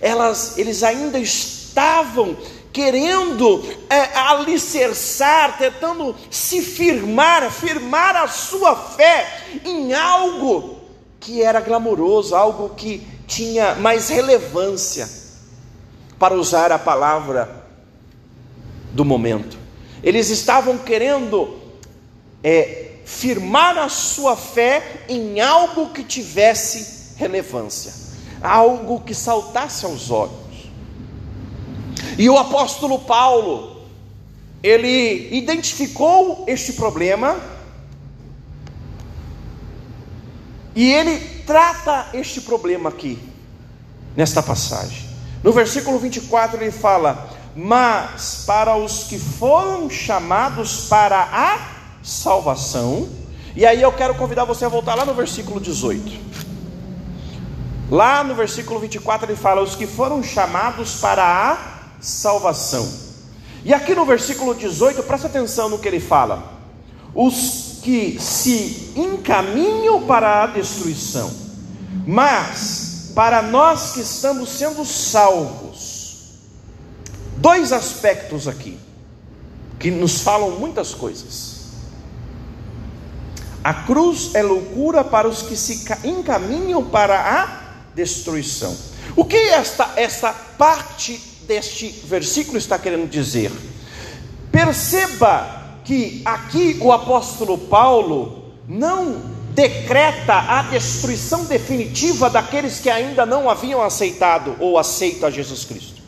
Elas, 0.00 0.58
eles 0.58 0.82
ainda 0.82 1.20
estavam 1.20 2.36
querendo 2.72 3.64
é, 3.88 4.18
alicerçar, 4.18 5.56
tentando 5.56 6.16
se 6.30 6.60
firmar, 6.62 7.48
firmar 7.50 8.16
a 8.16 8.26
sua 8.26 8.74
fé 8.74 9.40
em 9.64 9.94
algo 9.94 10.77
que 11.20 11.42
era 11.42 11.60
glamouroso, 11.60 12.34
algo 12.34 12.70
que 12.70 13.06
tinha 13.26 13.74
mais 13.74 14.08
relevância, 14.08 15.08
para 16.18 16.34
usar 16.34 16.72
a 16.72 16.78
palavra 16.78 17.64
do 18.92 19.04
momento. 19.04 19.56
Eles 20.02 20.30
estavam 20.30 20.78
querendo 20.78 21.56
é, 22.42 22.92
firmar 23.04 23.78
a 23.78 23.88
sua 23.88 24.36
fé 24.36 25.04
em 25.08 25.40
algo 25.40 25.90
que 25.90 26.02
tivesse 26.02 27.14
relevância, 27.16 27.92
algo 28.42 29.00
que 29.00 29.14
saltasse 29.14 29.84
aos 29.84 30.10
olhos. 30.10 30.48
E 32.16 32.28
o 32.28 32.36
apóstolo 32.36 32.98
Paulo, 33.00 33.82
ele 34.62 35.28
identificou 35.36 36.44
este 36.48 36.72
problema 36.72 37.40
e 40.78 40.92
ele 40.92 41.18
trata 41.44 42.06
este 42.14 42.40
problema 42.40 42.88
aqui, 42.88 43.18
nesta 44.16 44.40
passagem. 44.40 45.08
No 45.42 45.50
versículo 45.50 45.98
24 45.98 46.62
ele 46.62 46.70
fala: 46.70 47.30
Mas 47.56 48.44
para 48.46 48.76
os 48.76 49.02
que 49.02 49.18
foram 49.18 49.90
chamados 49.90 50.82
para 50.82 51.20
a 51.20 51.58
salvação, 52.00 53.08
e 53.56 53.66
aí 53.66 53.82
eu 53.82 53.90
quero 53.90 54.14
convidar 54.14 54.44
você 54.44 54.66
a 54.66 54.68
voltar 54.68 54.94
lá 54.94 55.04
no 55.04 55.14
versículo 55.14 55.60
18. 55.60 56.12
Lá 57.90 58.22
no 58.22 58.36
versículo 58.36 58.78
24 58.78 59.26
ele 59.26 59.36
fala: 59.36 59.60
Os 59.62 59.74
que 59.74 59.84
foram 59.84 60.22
chamados 60.22 60.94
para 61.00 61.24
a 61.24 61.58
salvação. 62.00 62.88
E 63.64 63.74
aqui 63.74 63.96
no 63.96 64.06
versículo 64.06 64.54
18, 64.54 65.02
presta 65.02 65.26
atenção 65.26 65.68
no 65.68 65.80
que 65.80 65.88
ele 65.88 65.98
fala: 65.98 66.52
Os 67.12 67.67
que 67.88 68.20
se 68.20 68.92
encaminham 68.94 70.02
para 70.02 70.42
a 70.42 70.46
destruição, 70.46 71.32
mas 72.06 73.12
para 73.14 73.40
nós 73.40 73.92
que 73.92 74.00
estamos 74.00 74.50
sendo 74.50 74.84
salvos. 74.84 76.34
Dois 77.38 77.72
aspectos 77.72 78.46
aqui, 78.46 78.78
que 79.78 79.90
nos 79.90 80.20
falam 80.20 80.50
muitas 80.50 80.92
coisas. 80.92 81.60
A 83.64 83.72
cruz 83.72 84.34
é 84.34 84.42
loucura 84.42 85.02
para 85.02 85.26
os 85.26 85.40
que 85.40 85.56
se 85.56 85.86
encaminham 86.04 86.84
para 86.84 87.18
a 87.18 87.94
destruição. 87.94 88.76
O 89.16 89.24
que 89.24 89.34
esta, 89.34 89.94
esta 89.96 90.30
parte 90.30 91.18
deste 91.46 91.88
versículo 92.04 92.58
está 92.58 92.78
querendo 92.78 93.08
dizer? 93.08 93.50
Perceba 94.52 95.57
que 95.88 96.20
aqui 96.22 96.76
o 96.82 96.92
apóstolo 96.92 97.56
Paulo 97.56 98.52
não 98.68 99.22
decreta 99.54 100.34
a 100.34 100.60
destruição 100.64 101.46
definitiva 101.46 102.28
daqueles 102.28 102.78
que 102.78 102.90
ainda 102.90 103.24
não 103.24 103.48
haviam 103.48 103.82
aceitado 103.82 104.54
ou 104.60 104.76
aceito 104.76 105.24
a 105.24 105.30
Jesus 105.30 105.64
Cristo. 105.64 106.02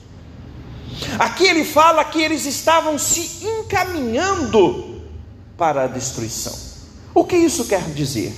Aqui 1.18 1.46
ele 1.46 1.64
fala 1.64 2.04
que 2.04 2.20
eles 2.20 2.44
estavam 2.44 2.98
se 2.98 3.42
encaminhando 3.42 5.00
para 5.56 5.84
a 5.84 5.86
destruição. 5.86 6.52
O 7.14 7.24
que 7.24 7.36
isso 7.36 7.64
quer 7.64 7.84
dizer? 7.94 8.34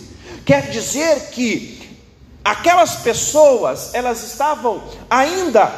Quer 0.46 0.70
dizer 0.70 1.30
que 1.30 1.98
aquelas 2.44 2.94
pessoas, 2.94 3.92
elas 3.94 4.22
estavam 4.22 4.80
ainda, 5.10 5.74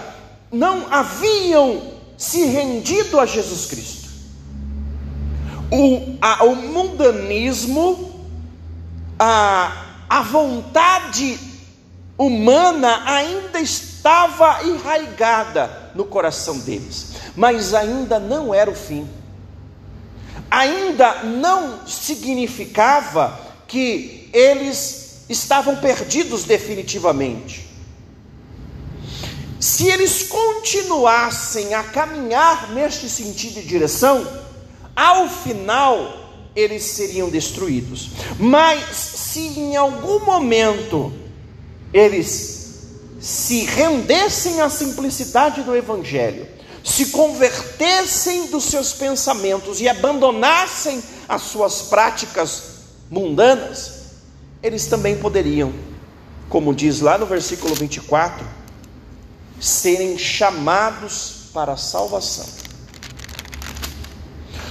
não 0.53 0.93
haviam 0.93 1.81
se 2.19 2.45
rendido 2.45 3.19
a 3.19 3.25
Jesus 3.25 3.65
Cristo. 3.65 3.94
O, 5.71 6.17
a, 6.21 6.45
o 6.45 6.55
mundanismo, 6.55 8.21
a, 9.19 9.85
a 10.09 10.23
vontade 10.23 11.39
humana 12.17 13.03
ainda 13.07 13.61
estava 13.61 14.65
enraigada 14.65 15.93
no 15.95 16.05
coração 16.05 16.59
deles, 16.59 17.13
mas 17.37 17.75
ainda 17.75 18.19
não 18.19 18.55
era 18.55 18.71
o 18.71 18.75
fim. 18.75 19.09
Ainda 20.51 21.25
não 21.25 21.87
significava 21.87 23.41
que 23.67 24.29
eles 24.33 25.25
estavam 25.29 25.77
perdidos 25.77 26.45
definitivamente. 26.45 27.69
Se 29.59 29.89
eles 29.89 30.25
continuassem 30.25 31.73
a 31.75 31.83
caminhar 31.83 32.71
neste 32.73 33.09
sentido 33.09 33.61
e 33.61 33.63
direção, 33.63 34.44
ao 34.95 35.29
final 35.29 36.25
eles 36.55 36.85
seriam 36.85 37.29
destruídos. 37.29 38.11
Mas 38.39 38.97
se 38.97 39.41
em 39.41 39.77
algum 39.77 40.25
momento 40.25 41.13
eles 41.93 42.55
se 43.21 43.65
rendessem 43.65 44.61
à 44.61 44.69
simplicidade 44.69 45.63
do 45.63 45.75
Evangelho, 45.75 46.47
se 46.85 47.07
convertessem 47.07 48.49
dos 48.49 48.65
seus 48.65 48.93
pensamentos 48.93 49.81
e 49.81 49.89
abandonassem 49.89 51.03
as 51.29 51.43
suas 51.43 51.83
práticas 51.83 52.63
mundanas, 53.11 53.93
eles 54.63 54.87
também 54.87 55.17
poderiam, 55.17 55.73
como 56.49 56.75
diz 56.75 57.01
lá 57.01 57.17
no 57.17 57.27
versículo 57.27 57.75
24, 57.75 58.47
serem 59.59 60.19
chamados 60.19 61.49
para 61.55 61.73
a 61.73 61.77
salvação. 61.77 62.64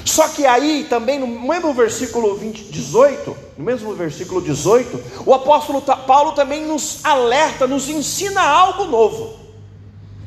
Só 0.05 0.27
que 0.27 0.45
aí 0.45 0.85
também 0.89 1.19
no 1.19 1.27
mesmo 1.27 1.73
versículo 1.73 2.35
20, 2.35 2.65
18, 2.65 3.37
no 3.57 3.63
mesmo 3.63 3.93
versículo 3.93 4.41
18, 4.41 5.23
o 5.25 5.33
apóstolo 5.33 5.81
Paulo 5.81 6.33
também 6.33 6.65
nos 6.65 6.99
alerta, 7.03 7.65
nos 7.65 7.87
ensina 7.87 8.41
algo 8.41 8.85
novo. 8.85 9.39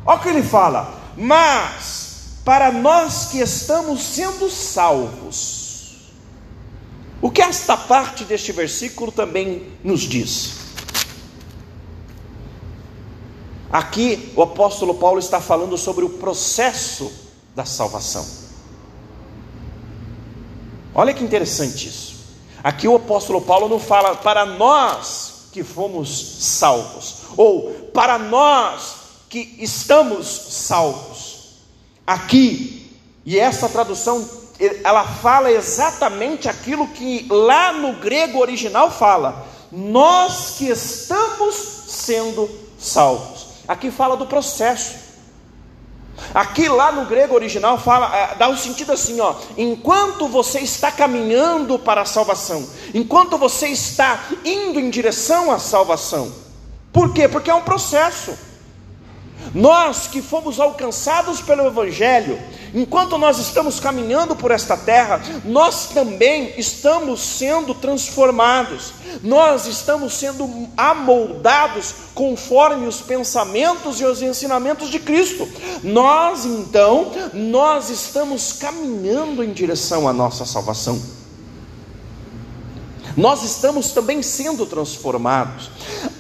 Olha 0.04 0.18
o 0.18 0.22
que 0.22 0.28
ele 0.28 0.42
fala: 0.42 0.94
"Mas 1.16 2.40
para 2.44 2.72
nós 2.72 3.26
que 3.26 3.38
estamos 3.38 4.00
sendo 4.02 4.48
salvos, 4.48 6.12
o 7.20 7.30
que 7.30 7.42
esta 7.42 7.76
parte 7.76 8.24
deste 8.24 8.52
versículo 8.52 9.12
também 9.12 9.72
nos 9.84 10.02
diz? 10.02 10.66
Aqui 13.70 14.32
o 14.34 14.42
apóstolo 14.42 14.94
Paulo 14.94 15.18
está 15.18 15.40
falando 15.40 15.76
sobre 15.76 16.04
o 16.04 16.08
processo 16.08 17.12
da 17.54 17.64
salvação. 17.64 18.45
Olha 20.98 21.12
que 21.12 21.22
interessante 21.22 21.88
isso. 21.88 22.16
Aqui 22.64 22.88
o 22.88 22.96
apóstolo 22.96 23.42
Paulo 23.42 23.68
não 23.68 23.78
fala 23.78 24.16
para 24.16 24.46
nós 24.46 25.50
que 25.52 25.62
fomos 25.62 26.38
salvos, 26.40 27.16
ou 27.37 27.70
para 27.92 28.16
nós 28.16 28.94
que 29.28 29.56
estamos 29.59 30.26
salvos. 30.26 31.59
Aqui, 32.06 32.90
e 33.26 33.38
essa 33.38 33.68
tradução 33.68 34.26
ela 34.82 35.04
fala 35.04 35.52
exatamente 35.52 36.48
aquilo 36.48 36.88
que 36.88 37.26
lá 37.28 37.74
no 37.74 37.96
grego 38.00 38.38
original 38.38 38.90
fala: 38.90 39.46
nós 39.70 40.54
que 40.56 40.64
estamos 40.64 41.54
sendo 41.88 42.48
salvos. 42.78 43.48
Aqui 43.68 43.90
fala 43.90 44.16
do 44.16 44.24
processo. 44.24 45.06
Aqui 46.35 46.68
lá 46.68 46.92
no 46.92 47.07
grego 47.07 47.35
original 47.35 47.79
fala, 47.79 48.14
é, 48.14 48.35
dá 48.37 48.48
um 48.48 48.57
sentido 48.57 48.92
assim, 48.92 49.20
ó, 49.20 49.35
enquanto 49.57 50.29
você 50.29 50.61
está 50.61 50.90
caminhando 50.90 51.79
para 51.79 52.02
a 52.02 52.07
salvação, 52.07 52.66
enquanto 52.94 53.38
você 53.38 53.68
está 53.68 54.24
indo 54.44 54.79
em 54.79 54.90
direção 54.90 55.50
à 55.50 55.59
salvação. 55.59 56.33
Por 56.92 57.12
quê? 57.12 57.29
Porque 57.29 57.50
é 57.50 57.55
um 57.55 57.62
processo. 57.62 58.45
Nós 59.54 60.06
que 60.06 60.22
fomos 60.22 60.61
alcançados 60.61 61.40
pelo 61.40 61.66
Evangelho, 61.66 62.38
enquanto 62.74 63.18
nós 63.18 63.38
estamos 63.38 63.80
caminhando 63.80 64.35
por 64.37 64.50
esta 64.50 64.76
terra, 64.76 65.20
nós 65.44 65.88
também 65.88 66.54
estamos 66.59 67.20
sendo 67.20 67.74
transformados, 67.74 68.92
nós 69.22 69.66
estamos 69.66 70.14
sendo 70.14 70.68
amoldados 70.76 71.94
conforme 72.14 72.87
os 72.87 73.00
pensamentos 73.00 74.00
e 74.00 74.04
os 74.04 74.22
ensinamentos 74.22 74.90
de 74.90 74.98
Cristo. 74.98 75.48
Nós 75.82 76.44
então, 76.44 77.12
nós 77.32 77.90
estamos 77.90 78.52
caminhando 78.54 79.42
em 79.42 79.52
direção 79.52 80.09
à 80.09 80.12
nossa 80.12 80.44
salvação 80.44 81.00
nós 83.16 83.42
estamos 83.42 83.92
também 83.92 84.22
sendo 84.22 84.66
transformados. 84.66 85.70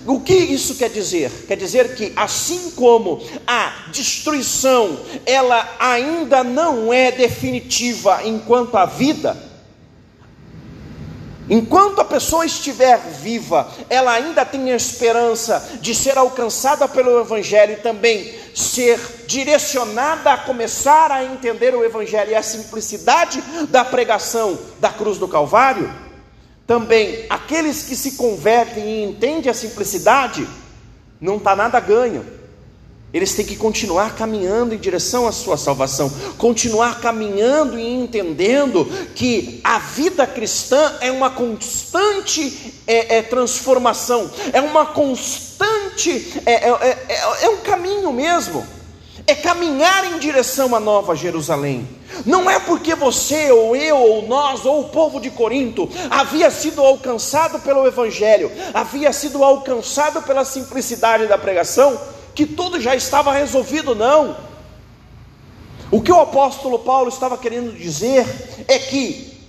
O 0.06 0.20
que 0.20 0.34
isso 0.34 0.76
quer 0.76 0.88
dizer? 0.88 1.30
Quer 1.46 1.56
dizer 1.56 1.94
que 1.94 2.12
assim 2.16 2.70
como 2.70 3.22
a 3.46 3.88
destruição, 3.92 4.98
ela 5.26 5.76
ainda 5.78 6.42
não 6.42 6.92
é 6.92 7.10
definitiva 7.12 8.22
enquanto 8.24 8.76
a 8.76 8.86
vida, 8.86 9.36
Enquanto 11.48 12.00
a 12.00 12.04
pessoa 12.04 12.44
estiver 12.44 12.98
viva, 12.98 13.68
ela 13.88 14.12
ainda 14.12 14.44
tem 14.44 14.72
a 14.72 14.76
esperança 14.76 15.78
de 15.80 15.94
ser 15.94 16.18
alcançada 16.18 16.88
pelo 16.88 17.20
Evangelho 17.20 17.74
e 17.74 17.76
também 17.76 18.34
ser 18.52 18.98
direcionada 19.28 20.32
a 20.32 20.38
começar 20.38 21.12
a 21.12 21.24
entender 21.24 21.72
o 21.72 21.84
Evangelho 21.84 22.32
e 22.32 22.34
a 22.34 22.42
simplicidade 22.42 23.40
da 23.68 23.84
pregação 23.84 24.58
da 24.80 24.90
cruz 24.90 25.18
do 25.18 25.28
Calvário. 25.28 26.05
Também, 26.66 27.26
aqueles 27.30 27.84
que 27.84 27.94
se 27.94 28.12
convertem 28.12 28.84
e 28.84 29.04
entendem 29.04 29.50
a 29.50 29.54
simplicidade, 29.54 30.46
não 31.20 31.36
está 31.36 31.54
nada 31.54 31.78
ganho. 31.78 32.26
Eles 33.14 33.34
têm 33.34 33.46
que 33.46 33.56
continuar 33.56 34.16
caminhando 34.16 34.74
em 34.74 34.78
direção 34.78 35.28
à 35.28 35.32
sua 35.32 35.56
salvação, 35.56 36.12
continuar 36.36 37.00
caminhando 37.00 37.78
e 37.78 37.88
entendendo 37.88 38.84
que 39.14 39.60
a 39.62 39.78
vida 39.78 40.26
cristã 40.26 40.98
é 41.00 41.10
uma 41.12 41.30
constante 41.30 42.74
é, 42.86 43.18
é, 43.18 43.22
transformação, 43.22 44.28
é 44.52 44.60
uma 44.60 44.86
constante, 44.86 46.42
é, 46.44 46.68
é, 46.68 46.98
é, 47.08 47.44
é 47.44 47.48
um 47.48 47.58
caminho 47.58 48.12
mesmo 48.12 48.75
é 49.26 49.34
caminhar 49.34 50.12
em 50.12 50.18
direção 50.18 50.74
à 50.74 50.78
Nova 50.78 51.16
Jerusalém. 51.16 51.86
Não 52.24 52.48
é 52.48 52.60
porque 52.60 52.94
você, 52.94 53.50
ou 53.50 53.74
eu, 53.74 53.96
ou 53.96 54.28
nós, 54.28 54.64
ou 54.64 54.82
o 54.82 54.88
povo 54.88 55.20
de 55.20 55.30
Corinto 55.30 55.88
havia 56.08 56.50
sido 56.50 56.80
alcançado 56.80 57.58
pelo 57.58 57.86
Evangelho, 57.86 58.50
havia 58.72 59.12
sido 59.12 59.42
alcançado 59.42 60.22
pela 60.22 60.44
simplicidade 60.44 61.26
da 61.26 61.36
pregação, 61.36 62.00
que 62.34 62.46
tudo 62.46 62.80
já 62.80 62.94
estava 62.94 63.32
resolvido, 63.32 63.94
não. 63.94 64.36
O 65.90 66.00
que 66.00 66.12
o 66.12 66.20
apóstolo 66.20 66.78
Paulo 66.78 67.08
estava 67.08 67.36
querendo 67.36 67.76
dizer 67.76 68.26
é 68.68 68.78
que, 68.78 69.40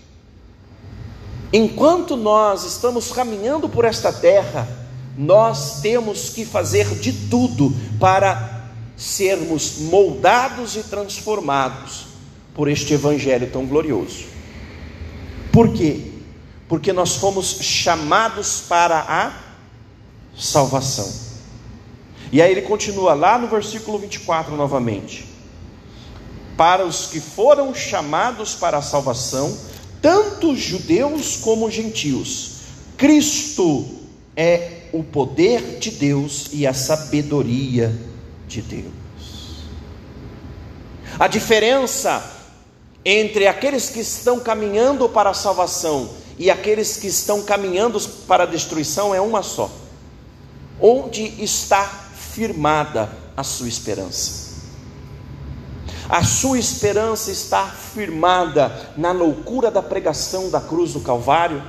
enquanto 1.54 2.16
nós 2.16 2.64
estamos 2.64 3.12
caminhando 3.12 3.70
por 3.70 3.86
esta 3.86 4.12
terra, 4.12 4.68
nós 5.16 5.82
temos 5.82 6.30
que 6.30 6.46
fazer 6.46 6.88
de 7.00 7.12
tudo 7.12 7.76
para 8.00 8.57
sermos 8.98 9.78
moldados 9.78 10.76
e 10.76 10.82
transformados 10.82 12.08
por 12.56 12.68
este 12.68 12.96
evangelho 12.96 13.50
tão 13.52 13.66
glorioso. 13.68 14.26
Por 15.52 15.72
quê? 15.72 16.02
Porque 16.68 16.92
nós 16.92 17.16
fomos 17.16 17.60
chamados 17.62 18.62
para 18.68 19.00
a 19.00 19.32
salvação. 20.36 21.28
E 22.32 22.42
aí 22.42 22.52
ele 22.52 22.64
continua 22.64 23.14
lá 23.14 23.38
no 23.38 23.48
versículo 23.48 24.00
24 24.00 24.56
novamente. 24.56 25.26
Para 26.58 26.84
os 26.84 27.06
que 27.06 27.22
foram 27.22 27.74
chamados 27.76 28.56
para 28.56 28.80
a 28.80 28.82
salvação, 28.82 29.56
tanto 30.02 30.56
judeus 30.56 31.38
como 31.38 31.70
gentios, 31.70 32.58
Cristo 32.98 33.86
é 34.36 34.88
o 34.92 35.04
poder 35.04 35.78
de 35.78 35.92
Deus 35.92 36.48
e 36.52 36.66
a 36.66 36.74
sabedoria 36.74 37.90
de 37.90 38.07
Deus. 38.48 38.94
A 41.20 41.28
diferença 41.28 42.24
entre 43.04 43.48
aqueles 43.48 43.90
que 43.90 44.00
estão 44.00 44.40
caminhando 44.40 45.08
para 45.08 45.30
a 45.30 45.34
salvação 45.34 46.10
e 46.38 46.52
aqueles 46.52 46.98
que 46.98 47.08
estão 47.08 47.42
caminhando 47.42 48.00
para 48.28 48.44
a 48.44 48.48
destruição 48.48 49.14
é 49.14 49.22
uma 49.22 49.42
só. 49.42 49.72
Onde 50.80 51.24
está 51.42 51.84
firmada 51.84 53.10
a 53.36 53.44
sua 53.44 53.68
esperança? 53.68 54.48
A 56.10 56.24
sua 56.24 56.58
esperança 56.58 57.32
está 57.32 57.66
firmada 57.66 58.92
na 58.96 59.12
loucura 59.12 59.70
da 59.70 59.82
pregação 59.82 60.50
da 60.50 60.62
cruz 60.62 60.94
do 60.94 61.02
Calvário? 61.02 61.62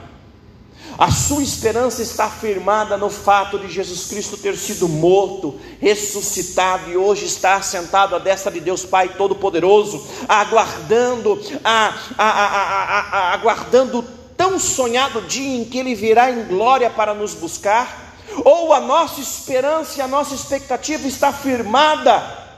A 0.99 1.13
sua 1.13 1.45
esperança 1.45 2.03
está 2.03 2.29
firmada 2.29 2.97
no 2.97 3.09
fato 3.09 3.57
de 3.57 3.69
Jesus 3.69 4.07
Cristo 4.07 4.37
ter 4.37 4.57
sido 4.57 4.89
morto, 4.89 5.55
ressuscitado 5.81 6.91
e 6.91 6.97
hoje 6.97 7.25
está 7.25 7.63
sentado 7.63 8.17
à 8.17 8.19
destra 8.19 8.51
de 8.51 8.59
Deus 8.59 8.85
Pai 8.85 9.11
Todo-Poderoso, 9.11 10.05
aguardando, 10.29 11.41
a, 11.63 11.95
a, 12.19 12.29
a, 12.29 13.33
aguardando 13.33 14.05
tão 14.37 14.59
sonhado 14.59 15.21
dia 15.21 15.61
em 15.61 15.65
que 15.65 15.79
Ele 15.79 15.95
virá 15.95 16.33
em 16.33 16.49
glória 16.49 16.91
para 16.91 17.15
nos 17.15 17.33
buscar? 17.33 18.17
Ou 18.45 18.73
a 18.73 18.81
nossa 18.81 19.21
esperança 19.21 20.01
e 20.01 20.03
a 20.03 20.09
nossa 20.09 20.35
expectativa 20.35 21.07
está 21.07 21.33
firmada 21.33 22.49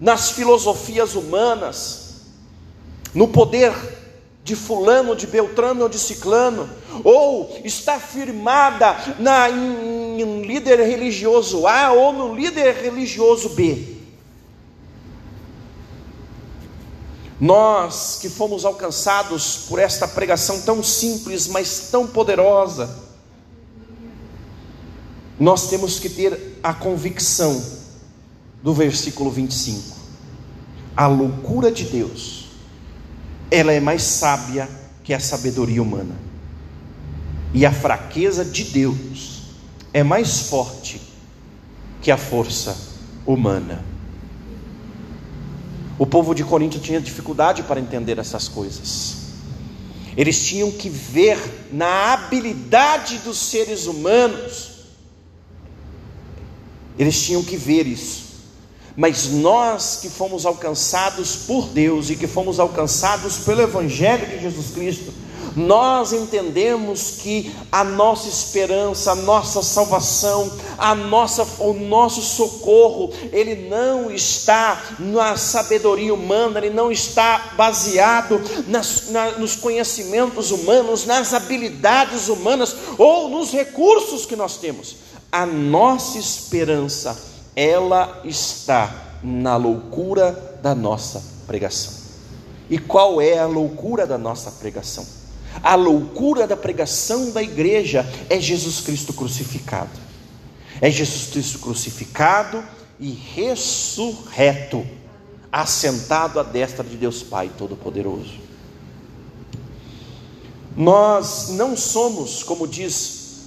nas 0.00 0.32
filosofias 0.32 1.14
humanas, 1.14 2.20
no 3.14 3.28
poder 3.28 3.72
de 4.44 4.54
fulano, 4.54 5.16
de 5.16 5.26
Beltrano 5.26 5.84
ou 5.84 5.88
de 5.88 5.98
Ciclano, 5.98 6.68
ou 7.02 7.58
está 7.64 7.98
firmada 7.98 8.94
na, 9.18 9.48
em, 9.48 10.20
em 10.20 10.42
líder 10.42 10.78
religioso 10.80 11.66
A 11.66 11.92
ou 11.92 12.12
no 12.12 12.34
líder 12.34 12.74
religioso 12.74 13.48
B. 13.48 13.94
Nós 17.40 18.18
que 18.20 18.28
fomos 18.28 18.66
alcançados 18.66 19.64
por 19.66 19.78
esta 19.78 20.06
pregação 20.06 20.60
tão 20.60 20.82
simples, 20.82 21.46
mas 21.46 21.88
tão 21.90 22.06
poderosa, 22.06 23.02
nós 25.40 25.68
temos 25.68 25.98
que 25.98 26.08
ter 26.08 26.58
a 26.62 26.72
convicção 26.74 27.64
do 28.62 28.74
versículo 28.74 29.30
25: 29.30 29.96
a 30.94 31.06
loucura 31.06 31.72
de 31.72 31.84
Deus 31.84 32.43
ela 33.54 33.72
é 33.72 33.78
mais 33.78 34.02
sábia 34.02 34.68
que 35.04 35.14
a 35.14 35.20
sabedoria 35.20 35.80
humana. 35.80 36.16
E 37.52 37.64
a 37.64 37.72
fraqueza 37.72 38.44
de 38.44 38.64
Deus 38.64 39.42
é 39.92 40.02
mais 40.02 40.48
forte 40.48 41.00
que 42.02 42.10
a 42.10 42.16
força 42.16 42.76
humana. 43.24 43.84
O 45.96 46.04
povo 46.04 46.34
de 46.34 46.42
Corinto 46.42 46.80
tinha 46.80 47.00
dificuldade 47.00 47.62
para 47.62 47.78
entender 47.78 48.18
essas 48.18 48.48
coisas. 48.48 49.18
Eles 50.16 50.44
tinham 50.44 50.72
que 50.72 50.88
ver 50.88 51.38
na 51.72 52.12
habilidade 52.12 53.18
dos 53.18 53.38
seres 53.38 53.86
humanos, 53.86 54.70
eles 56.98 57.22
tinham 57.22 57.42
que 57.44 57.56
ver 57.56 57.86
isso. 57.86 58.33
Mas 58.96 59.28
nós 59.28 59.98
que 60.00 60.08
fomos 60.08 60.46
alcançados 60.46 61.34
por 61.34 61.66
Deus 61.66 62.10
e 62.10 62.16
que 62.16 62.26
fomos 62.26 62.60
alcançados 62.60 63.38
pelo 63.38 63.62
Evangelho 63.62 64.26
de 64.26 64.40
Jesus 64.40 64.70
Cristo, 64.70 65.12
nós 65.56 66.12
entendemos 66.12 67.18
que 67.20 67.54
a 67.70 67.84
nossa 67.84 68.28
esperança, 68.28 69.12
a 69.12 69.14
nossa 69.14 69.62
salvação, 69.62 70.50
a 70.76 70.94
nossa, 70.94 71.46
o 71.60 71.72
nosso 71.72 72.20
socorro, 72.22 73.12
ele 73.32 73.68
não 73.68 74.10
está 74.10 74.82
na 74.98 75.36
sabedoria 75.36 76.12
humana, 76.12 76.58
ele 76.58 76.74
não 76.74 76.90
está 76.90 77.52
baseado 77.56 78.40
nas, 78.66 79.10
na, 79.10 79.32
nos 79.32 79.54
conhecimentos 79.54 80.50
humanos, 80.50 81.04
nas 81.04 81.32
habilidades 81.32 82.28
humanas 82.28 82.74
ou 82.98 83.28
nos 83.28 83.52
recursos 83.52 84.26
que 84.26 84.36
nós 84.36 84.56
temos. 84.56 84.96
A 85.30 85.46
nossa 85.46 86.18
esperança 86.18 87.33
ela 87.56 88.20
está 88.24 89.18
na 89.22 89.56
loucura 89.56 90.58
da 90.62 90.74
nossa 90.74 91.22
pregação. 91.46 91.92
E 92.68 92.78
qual 92.78 93.20
é 93.20 93.38
a 93.38 93.46
loucura 93.46 94.06
da 94.06 94.18
nossa 94.18 94.50
pregação? 94.50 95.06
A 95.62 95.74
loucura 95.74 96.46
da 96.46 96.56
pregação 96.56 97.30
da 97.30 97.42
igreja 97.42 98.04
é 98.28 98.40
Jesus 98.40 98.80
Cristo 98.80 99.12
crucificado. 99.12 100.04
É 100.80 100.90
Jesus 100.90 101.30
Cristo 101.30 101.58
crucificado 101.60 102.62
e 102.98 103.10
ressurreto, 103.10 104.84
assentado 105.52 106.40
à 106.40 106.42
destra 106.42 106.82
de 106.82 106.96
Deus 106.96 107.22
Pai 107.22 107.50
Todo-Poderoso. 107.56 108.40
Nós 110.76 111.50
não 111.50 111.76
somos, 111.76 112.42
como 112.42 112.66
diz 112.66 113.42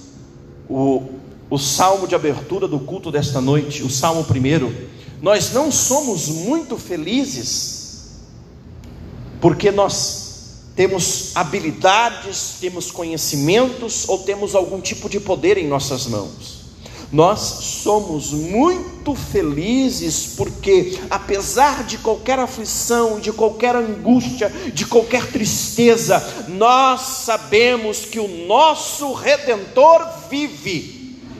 o 0.68 1.17
o 1.50 1.58
salmo 1.58 2.06
de 2.06 2.14
abertura 2.14 2.68
do 2.68 2.78
culto 2.78 3.10
desta 3.10 3.40
noite, 3.40 3.82
o 3.82 3.90
salmo 3.90 4.24
primeiro, 4.24 4.74
nós 5.20 5.52
não 5.52 5.72
somos 5.72 6.28
muito 6.28 6.76
felizes, 6.76 8.10
porque 9.40 9.70
nós 9.70 10.28
temos 10.76 11.32
habilidades, 11.34 12.56
temos 12.60 12.90
conhecimentos 12.90 14.08
ou 14.08 14.18
temos 14.18 14.54
algum 14.54 14.80
tipo 14.80 15.08
de 15.08 15.18
poder 15.18 15.58
em 15.58 15.66
nossas 15.66 16.06
mãos. 16.06 16.58
Nós 17.10 17.40
somos 17.40 18.32
muito 18.32 19.14
felizes 19.14 20.34
porque, 20.36 20.98
apesar 21.08 21.84
de 21.84 21.96
qualquer 21.96 22.38
aflição, 22.38 23.18
de 23.18 23.32
qualquer 23.32 23.74
angústia, 23.74 24.52
de 24.74 24.84
qualquer 24.84 25.26
tristeza, 25.32 26.22
nós 26.48 27.00
sabemos 27.00 28.04
que 28.04 28.20
o 28.20 28.46
nosso 28.46 29.14
Redentor 29.14 30.06
vive 30.28 30.97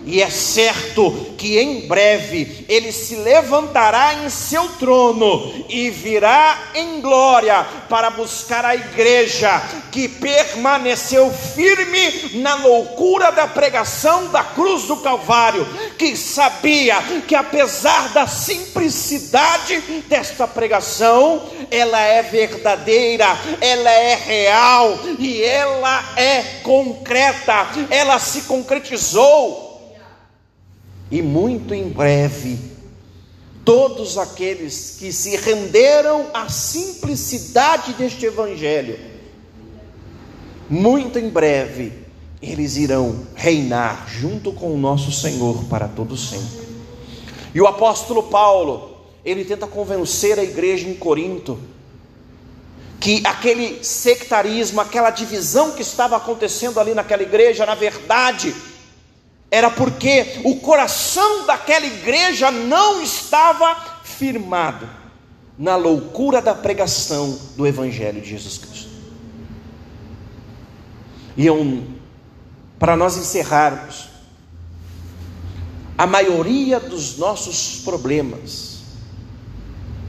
e 0.09 0.23
é 0.23 0.31
certo 0.31 1.35
que 1.37 1.59
em 1.59 1.87
breve 1.87 2.65
ele 2.67 2.91
se 2.91 3.15
levantará 3.15 4.15
em 4.15 4.31
seu 4.31 4.67
trono 4.71 5.67
e 5.69 5.91
virá 5.91 6.71
em 6.75 7.01
glória 7.03 7.67
para 7.91 8.09
buscar 8.09 8.65
a 8.65 8.75
igreja 8.75 9.63
que 9.93 10.09
permaneceu 10.09 11.31
firme 11.31 12.41
na 12.41 12.55
loucura 12.55 13.31
da 13.31 13.47
pregação 13.47 14.29
da 14.29 14.43
cruz 14.43 14.85
do 14.85 14.97
Calvário, 14.97 15.67
que 15.99 16.17
sabia 16.17 16.97
que 17.27 17.35
apesar 17.35 18.09
da 18.09 18.27
simplicidade 18.27 19.79
desta 20.09 20.49
pregação, 20.49 21.43
ela 21.71 22.01
é 22.01 22.23
verdadeira, 22.23 23.27
ela 23.61 23.91
é 23.91 24.15
real 24.15 24.99
e 25.19 25.43
ela 25.43 26.15
é 26.17 26.43
concreta, 26.63 27.69
ela 27.91 28.19
se 28.19 28.43
concretizou 28.43 29.68
e 31.11 31.23
muito 31.23 31.75
em 31.75 31.89
breve, 31.89 32.59
todos 33.65 34.19
aqueles 34.19 34.97
que 34.99 35.13
se 35.13 35.37
renderam 35.37 36.27
à 36.33 36.49
simplicidade 36.49 37.93
deste 37.95 38.27
Evangelho, 38.27 38.99
muito 40.69 41.19
em 41.19 41.29
breve, 41.29 41.93
eles 42.43 42.77
irão 42.77 43.27
reinar 43.35 44.07
junto 44.09 44.53
com 44.53 44.73
o 44.75 44.79
nosso 44.79 45.11
Senhor 45.11 45.65
para 45.65 45.89
todo 45.89 46.17
sempre. 46.17 46.69
E 47.55 47.61
o 47.61 47.67
apóstolo 47.67 48.25
Paulo, 48.25 48.97
ele 49.25 49.45
tenta 49.45 49.67
convencer 49.67 50.39
a 50.39 50.45
igreja 50.45 50.87
em 50.89 50.95
Corinto 50.95 51.59
que 53.01 53.23
aquele 53.25 53.83
sectarismo, 53.83 54.81
aquela 54.81 55.11
divisão 55.11 55.73
que 55.73 55.83
estava 55.83 56.17
acontecendo 56.17 56.81
ali 56.81 56.95
naquela 56.95 57.23
igreja, 57.23 57.65
na 57.65 57.75
verdade, 57.75 58.55
era 59.51 59.71
porque 59.71 60.41
o 60.45 60.57
coração 60.57 61.47
daquela 61.47 61.87
igreja 61.87 62.51
não 62.51 63.03
estava 63.03 63.75
firmado 64.05 64.89
na 65.59 65.75
loucura 65.75 66.41
da 66.41 66.55
pregação 66.55 67.39
do 67.57 67.67
Evangelho 67.67 68.21
de 68.21 68.31
Jesus 68.31 68.59
Cristo. 68.59 68.89
E 71.37 71.47
eu, 71.47 71.85
para 72.79 72.97
nós 72.97 73.17
encerrarmos, 73.17 74.09
a 75.97 76.07
maioria 76.07 76.79
dos 76.79 77.17
nossos 77.17 77.81
problemas 77.83 78.79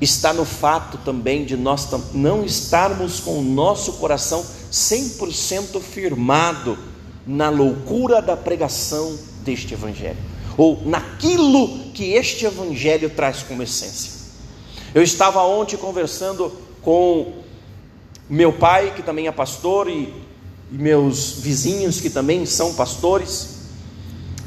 está 0.02 0.34
no 0.34 0.46
fato 0.46 0.98
também 1.00 1.46
de 1.46 1.58
nós 1.58 1.88
não 2.14 2.44
estarmos 2.44 3.20
com 3.20 3.40
o 3.40 3.44
nosso 3.44 3.94
coração 3.94 4.46
100% 4.72 5.82
firmado 5.82 6.78
na 7.26 7.50
loucura 7.50 8.22
da 8.22 8.38
pregação 8.38 9.18
deste 9.50 9.74
Evangelho, 9.74 10.18
ou 10.56 10.82
naquilo 10.86 11.91
que 11.93 12.14
este 12.14 12.45
Evangelho 12.45 13.10
traz 13.10 13.41
como 13.41 13.64
essência. 13.64 14.12
Eu 14.93 15.02
estava 15.02 15.41
ontem 15.43 15.76
conversando 15.76 16.52
com 16.82 17.34
meu 18.30 18.54
pai, 18.54 18.93
que 18.95 19.02
também 19.02 19.28
é 19.28 19.32
pastor, 19.32 19.89
e, 19.89 20.14
e 20.72 20.78
meus 20.78 21.34
vizinhos, 21.39 22.00
que 22.00 22.10
também 22.10 22.45
são 22.45 22.76
pastores, 22.76 23.60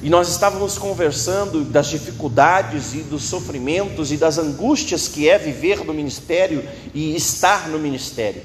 e 0.00 0.08
nós 0.10 0.28
estávamos 0.28 0.78
conversando 0.78 1.64
das 1.64 1.88
dificuldades 1.88 2.94
e 2.94 2.98
dos 2.98 3.24
sofrimentos 3.24 4.10
e 4.10 4.16
das 4.16 4.36
angústias 4.36 5.06
que 5.06 5.28
é 5.28 5.38
viver 5.38 5.84
no 5.84 5.94
ministério 5.94 6.64
e 6.92 7.14
estar 7.14 7.68
no 7.68 7.78
ministério. 7.78 8.42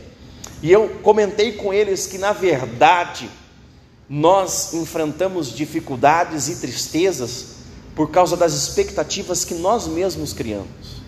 E 0.61 0.71
eu 0.71 0.89
comentei 1.01 1.53
com 1.53 1.73
eles 1.73 2.05
que, 2.05 2.17
na 2.17 2.31
verdade, 2.31 3.27
nós 4.09 4.73
enfrentamos 4.73 5.53
dificuldades 5.53 6.47
e 6.47 6.55
tristezas 6.57 7.57
por 7.95 8.09
causa 8.11 8.37
das 8.37 8.53
expectativas 8.53 9.43
que 9.43 9.55
nós 9.55 9.87
mesmos 9.87 10.31
criamos. 10.33 11.01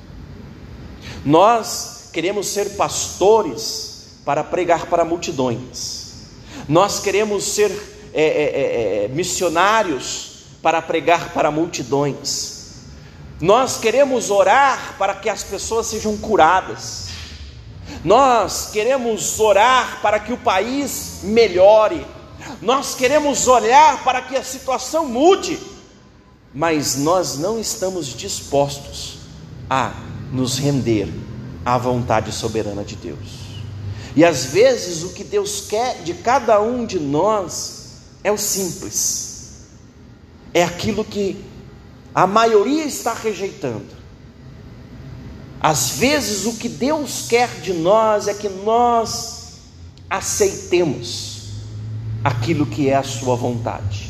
Nós 1.23 2.09
queremos 2.11 2.47
ser 2.47 2.71
pastores 2.71 4.19
para 4.25 4.43
pregar 4.43 4.87
para 4.87 5.05
multidões, 5.05 6.13
nós 6.67 6.99
queremos 6.99 7.43
ser 7.43 7.71
é, 8.13 8.23
é, 8.23 8.25
é, 8.25 9.05
é 9.05 9.07
missionários 9.07 10.29
para 10.61 10.81
pregar 10.81 11.33
para 11.33 11.49
multidões. 11.49 12.59
Nós 13.41 13.77
queremos 13.77 14.29
orar 14.29 14.95
para 14.97 15.15
que 15.15 15.29
as 15.29 15.43
pessoas 15.43 15.87
sejam 15.87 16.17
curadas. 16.17 17.07
Nós 18.03 18.69
queremos 18.71 19.39
orar 19.39 20.01
para 20.01 20.19
que 20.19 20.33
o 20.33 20.37
país 20.37 21.21
melhore. 21.23 22.05
Nós 22.61 22.95
queremos 22.95 23.47
olhar 23.47 24.03
para 24.03 24.21
que 24.21 24.35
a 24.35 24.43
situação 24.43 25.07
mude. 25.07 25.59
Mas 26.53 26.95
nós 26.95 27.37
não 27.37 27.59
estamos 27.59 28.07
dispostos 28.07 29.19
a 29.69 29.93
nos 30.31 30.57
render 30.57 31.07
à 31.63 31.77
vontade 31.77 32.31
soberana 32.31 32.83
de 32.83 32.95
Deus. 32.95 33.39
E 34.15 34.25
às 34.25 34.45
vezes 34.45 35.03
o 35.03 35.09
que 35.09 35.23
Deus 35.23 35.65
quer 35.69 36.01
de 36.01 36.15
cada 36.15 36.59
um 36.59 36.85
de 36.85 36.99
nós 36.99 37.99
é 38.23 38.31
o 38.31 38.37
simples 38.37 39.29
é 40.53 40.63
aquilo 40.63 41.05
que 41.05 41.43
a 42.13 42.25
maioria 42.25 42.85
está 42.85 43.13
rejeitando. 43.13 43.99
Às 45.61 45.91
vezes, 45.91 46.45
o 46.45 46.53
que 46.53 46.69
Deus 46.69 47.27
quer 47.27 47.49
de 47.61 47.73
nós 47.73 48.27
é 48.27 48.33
que 48.33 48.49
nós 48.49 49.59
aceitemos 50.09 51.28
aquilo 52.23 52.65
que 52.65 52.89
é 52.89 52.95
a 52.95 53.03
Sua 53.03 53.35
vontade, 53.35 54.09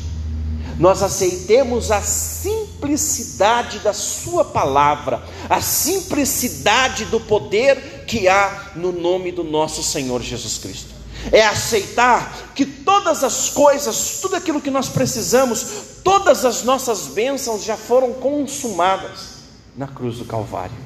nós 0.78 1.02
aceitemos 1.02 1.90
a 1.90 2.00
simplicidade 2.00 3.80
da 3.80 3.92
Sua 3.92 4.44
palavra, 4.44 5.22
a 5.48 5.60
simplicidade 5.60 7.04
do 7.06 7.20
poder 7.20 8.04
que 8.06 8.28
há 8.28 8.72
no 8.76 8.90
nome 8.92 9.30
do 9.30 9.44
nosso 9.44 9.82
Senhor 9.82 10.22
Jesus 10.22 10.58
Cristo 10.58 11.00
é 11.30 11.44
aceitar 11.44 12.52
que 12.54 12.64
todas 12.64 13.22
as 13.22 13.50
coisas, 13.50 14.20
tudo 14.20 14.36
aquilo 14.36 14.60
que 14.60 14.70
nós 14.70 14.88
precisamos, 14.88 16.00
todas 16.02 16.44
as 16.44 16.62
nossas 16.62 17.08
bênçãos 17.08 17.64
já 17.64 17.76
foram 17.76 18.14
consumadas 18.14 19.40
na 19.76 19.86
cruz 19.86 20.18
do 20.18 20.24
Calvário. 20.24 20.76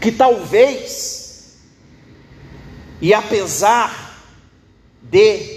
Que 0.00 0.12
talvez, 0.12 1.56
e 3.00 3.12
apesar 3.12 4.20
de 5.02 5.55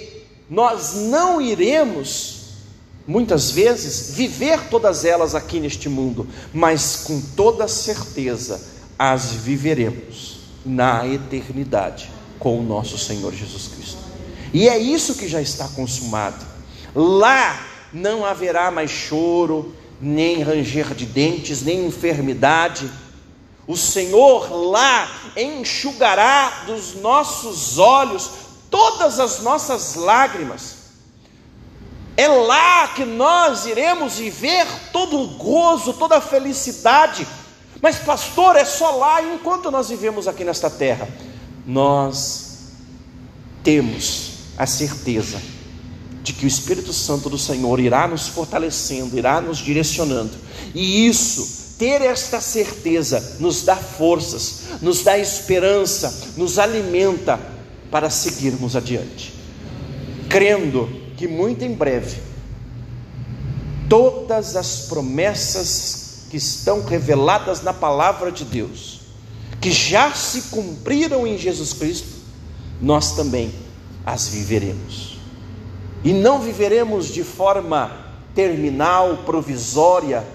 nós 0.50 0.95
não 0.95 1.39
iremos, 1.39 2.38
muitas 3.06 3.52
vezes, 3.52 4.16
viver 4.16 4.70
todas 4.70 5.06
elas 5.06 5.36
aqui 5.36 5.60
neste 5.60 5.88
mundo, 5.88 6.28
mas 6.54 6.97
com 6.97 7.22
toda 7.36 7.68
certeza 7.68 8.60
as 8.97 9.32
viveremos 9.32 10.39
na 10.66 11.08
eternidade 11.08 12.10
com 12.39 12.60
o 12.60 12.64
nosso 12.64 12.97
Senhor 12.97 13.34
Jesus 13.34 13.68
Cristo. 13.68 14.00
E 14.54 14.68
é 14.68 14.78
isso 14.78 15.16
que 15.16 15.28
já 15.28 15.41
está 15.41 15.68
consumado. 15.68 16.45
Lá 16.95 17.68
não 17.93 18.26
haverá 18.26 18.72
mais 18.72 18.89
choro, 18.89 19.74
nem 20.02 20.41
ranger 20.41 20.93
de 20.95 21.06
dentes, 21.06 21.62
nem 21.62 21.86
enfermidade. 21.86 22.89
O 23.68 23.78
Senhor 23.78 24.52
lá 24.52 25.08
enxugará 25.38 26.64
dos 26.66 26.95
nossos 26.95 27.78
olhos 27.78 28.32
todas 28.70 29.20
as 29.20 29.40
nossas 29.42 29.96
lágrimas. 29.96 30.78
É 32.16 32.28
lá 32.28 32.90
que 32.90 33.06
nós 33.06 33.66
iremos 33.66 34.18
viver 34.18 34.68
todo 34.92 35.20
o 35.22 35.28
gozo, 35.38 35.94
toda 35.94 36.18
a 36.18 36.22
felicidade. 36.22 37.26
Mas, 37.82 37.98
pastor, 37.98 38.56
é 38.56 38.66
só 38.66 38.92
lá 38.92 39.22
enquanto 39.22 39.72
nós 39.72 39.90
vivemos 39.90 40.28
aqui 40.28 40.44
nesta 40.44 40.70
terra 40.70 41.08
nós 41.70 42.58
temos 43.64 44.32
a 44.58 44.66
certeza 44.66 45.40
de 46.24 46.34
que 46.34 46.46
o 46.46 46.48
Espírito 46.48 46.92
Santo 46.92 47.30
do 47.30 47.38
Senhor 47.38 47.80
irá 47.80 48.08
nos 48.08 48.28
fortalecendo, 48.28 49.18
irá 49.18 49.40
nos 49.40 49.60
direcionando, 49.60 50.32
e 50.74 51.08
isso, 51.08 51.76
ter 51.78 52.02
esta 52.02 52.42
certeza, 52.42 53.38
nos 53.40 53.62
dá 53.62 53.76
forças, 53.76 54.64
nos 54.82 55.04
dá 55.04 55.18
esperança, 55.18 56.34
nos 56.36 56.58
alimenta 56.58 57.40
para 57.92 58.10
seguirmos 58.10 58.76
adiante, 58.76 59.34
crendo 60.30 60.90
que 61.18 61.28
muito 61.28 61.64
em 61.64 61.74
breve, 61.74 62.22
todas 63.90 64.56
as 64.56 64.88
promessas 64.88 66.26
que 66.30 66.38
estão 66.38 66.84
reveladas 66.84 67.62
na 67.64 67.74
palavra 67.74 68.32
de 68.32 68.46
Deus, 68.46 69.02
que 69.60 69.72
já 69.72 70.14
se 70.14 70.44
cumpriram 70.44 71.26
em 71.26 71.38
Jesus 71.38 71.74
Cristo, 71.74 72.20
nós 72.82 73.16
também 73.16 73.52
as 74.06 74.28
viveremos. 74.28 75.18
E 76.04 76.14
não 76.14 76.40
viveremos 76.40 77.08
de 77.08 77.24
forma 77.24 77.92
terminal, 78.34 79.18
provisória, 79.26 80.26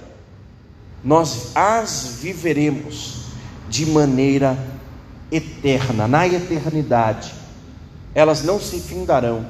nós 1.03 1.53
as 1.55 2.19
viveremos 2.21 3.25
de 3.69 3.87
maneira 3.87 4.59
eterna, 5.31 6.07
na 6.07 6.27
eternidade. 6.27 7.33
Elas 8.15 8.43
não 8.43 8.61
se 8.61 8.79
findarão, 8.81 9.47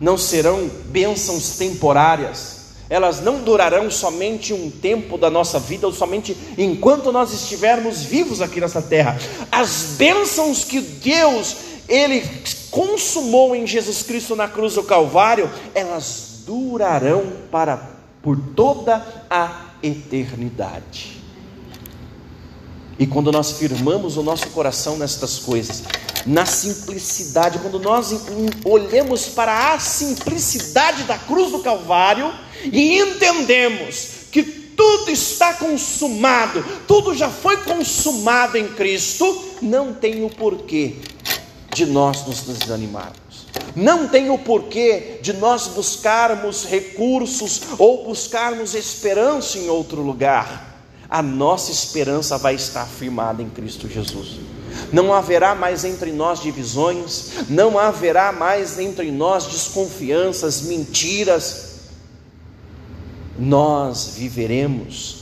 não 0.00 0.16
serão 0.16 0.70
bênçãos 0.86 1.56
temporárias 1.56 2.60
elas 2.90 3.20
não 3.20 3.38
durarão 3.38 3.88
somente 3.88 4.52
um 4.52 4.68
tempo 4.68 5.16
da 5.16 5.30
nossa 5.30 5.60
vida, 5.60 5.86
ou 5.86 5.92
somente 5.92 6.36
enquanto 6.58 7.12
nós 7.12 7.32
estivermos 7.32 8.02
vivos 8.02 8.42
aqui 8.42 8.60
nessa 8.60 8.82
terra. 8.82 9.16
As 9.50 9.94
bênçãos 9.96 10.64
que 10.64 10.80
Deus, 10.80 11.56
Ele 11.88 12.28
consumou 12.68 13.54
em 13.54 13.64
Jesus 13.64 14.02
Cristo 14.02 14.34
na 14.34 14.48
cruz 14.48 14.74
do 14.74 14.82
Calvário, 14.82 15.48
elas 15.72 16.42
durarão 16.44 17.32
para 17.48 17.80
por 18.20 18.36
toda 18.56 19.06
a 19.30 19.66
eternidade. 19.80 21.19
E 23.00 23.06
quando 23.06 23.32
nós 23.32 23.52
firmamos 23.52 24.18
o 24.18 24.22
nosso 24.22 24.48
coração 24.48 24.98
nestas 24.98 25.38
coisas, 25.38 25.82
na 26.26 26.44
simplicidade, 26.44 27.58
quando 27.58 27.80
nós 27.80 28.14
olhamos 28.62 29.24
para 29.24 29.72
a 29.72 29.78
simplicidade 29.78 31.04
da 31.04 31.16
cruz 31.16 31.50
do 31.50 31.60
Calvário 31.60 32.30
e 32.62 32.98
entendemos 32.98 34.26
que 34.30 34.42
tudo 34.42 35.10
está 35.10 35.54
consumado, 35.54 36.62
tudo 36.86 37.14
já 37.14 37.30
foi 37.30 37.56
consumado 37.58 38.58
em 38.58 38.68
Cristo, 38.68 39.44
não 39.62 39.94
tem 39.94 40.22
o 40.22 40.28
porquê 40.28 40.96
de 41.72 41.86
nós 41.86 42.26
nos 42.26 42.42
desanimarmos. 42.42 43.46
Não 43.74 44.08
tem 44.08 44.28
o 44.28 44.36
porquê 44.36 45.20
de 45.22 45.32
nós 45.32 45.68
buscarmos 45.68 46.66
recursos 46.66 47.62
ou 47.78 48.04
buscarmos 48.04 48.74
esperança 48.74 49.56
em 49.56 49.70
outro 49.70 50.02
lugar. 50.02 50.69
A 51.10 51.20
nossa 51.20 51.72
esperança 51.72 52.38
vai 52.38 52.54
estar 52.54 52.86
firmada 52.86 53.42
em 53.42 53.48
Cristo 53.48 53.88
Jesus 53.88 54.38
não 54.92 55.12
haverá 55.12 55.54
mais 55.54 55.84
entre 55.84 56.12
nós 56.12 56.40
divisões, 56.40 57.32
não 57.48 57.78
haverá 57.78 58.32
mais 58.32 58.78
entre 58.78 59.10
nós 59.10 59.46
desconfianças, 59.46 60.62
mentiras. 60.62 61.68
nós 63.38 64.14
viveremos, 64.16 65.16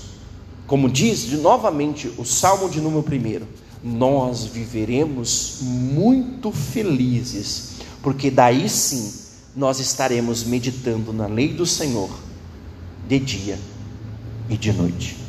como 0.66 0.90
diz 0.90 1.20
de, 1.20 1.36
novamente 1.36 2.12
o 2.18 2.24
Salmo 2.24 2.68
de 2.68 2.80
número 2.80 3.04
1, 3.06 3.46
nós 3.84 4.44
viveremos 4.44 5.58
muito 5.62 6.50
felizes, 6.50 7.74
porque 8.02 8.28
daí 8.28 8.68
sim 8.68 9.12
nós 9.54 9.78
estaremos 9.78 10.42
meditando 10.42 11.12
na 11.12 11.26
lei 11.26 11.52
do 11.52 11.64
Senhor 11.64 12.10
de 13.06 13.20
dia 13.20 13.58
e 14.48 14.56
de 14.56 14.72
noite. 14.72 15.27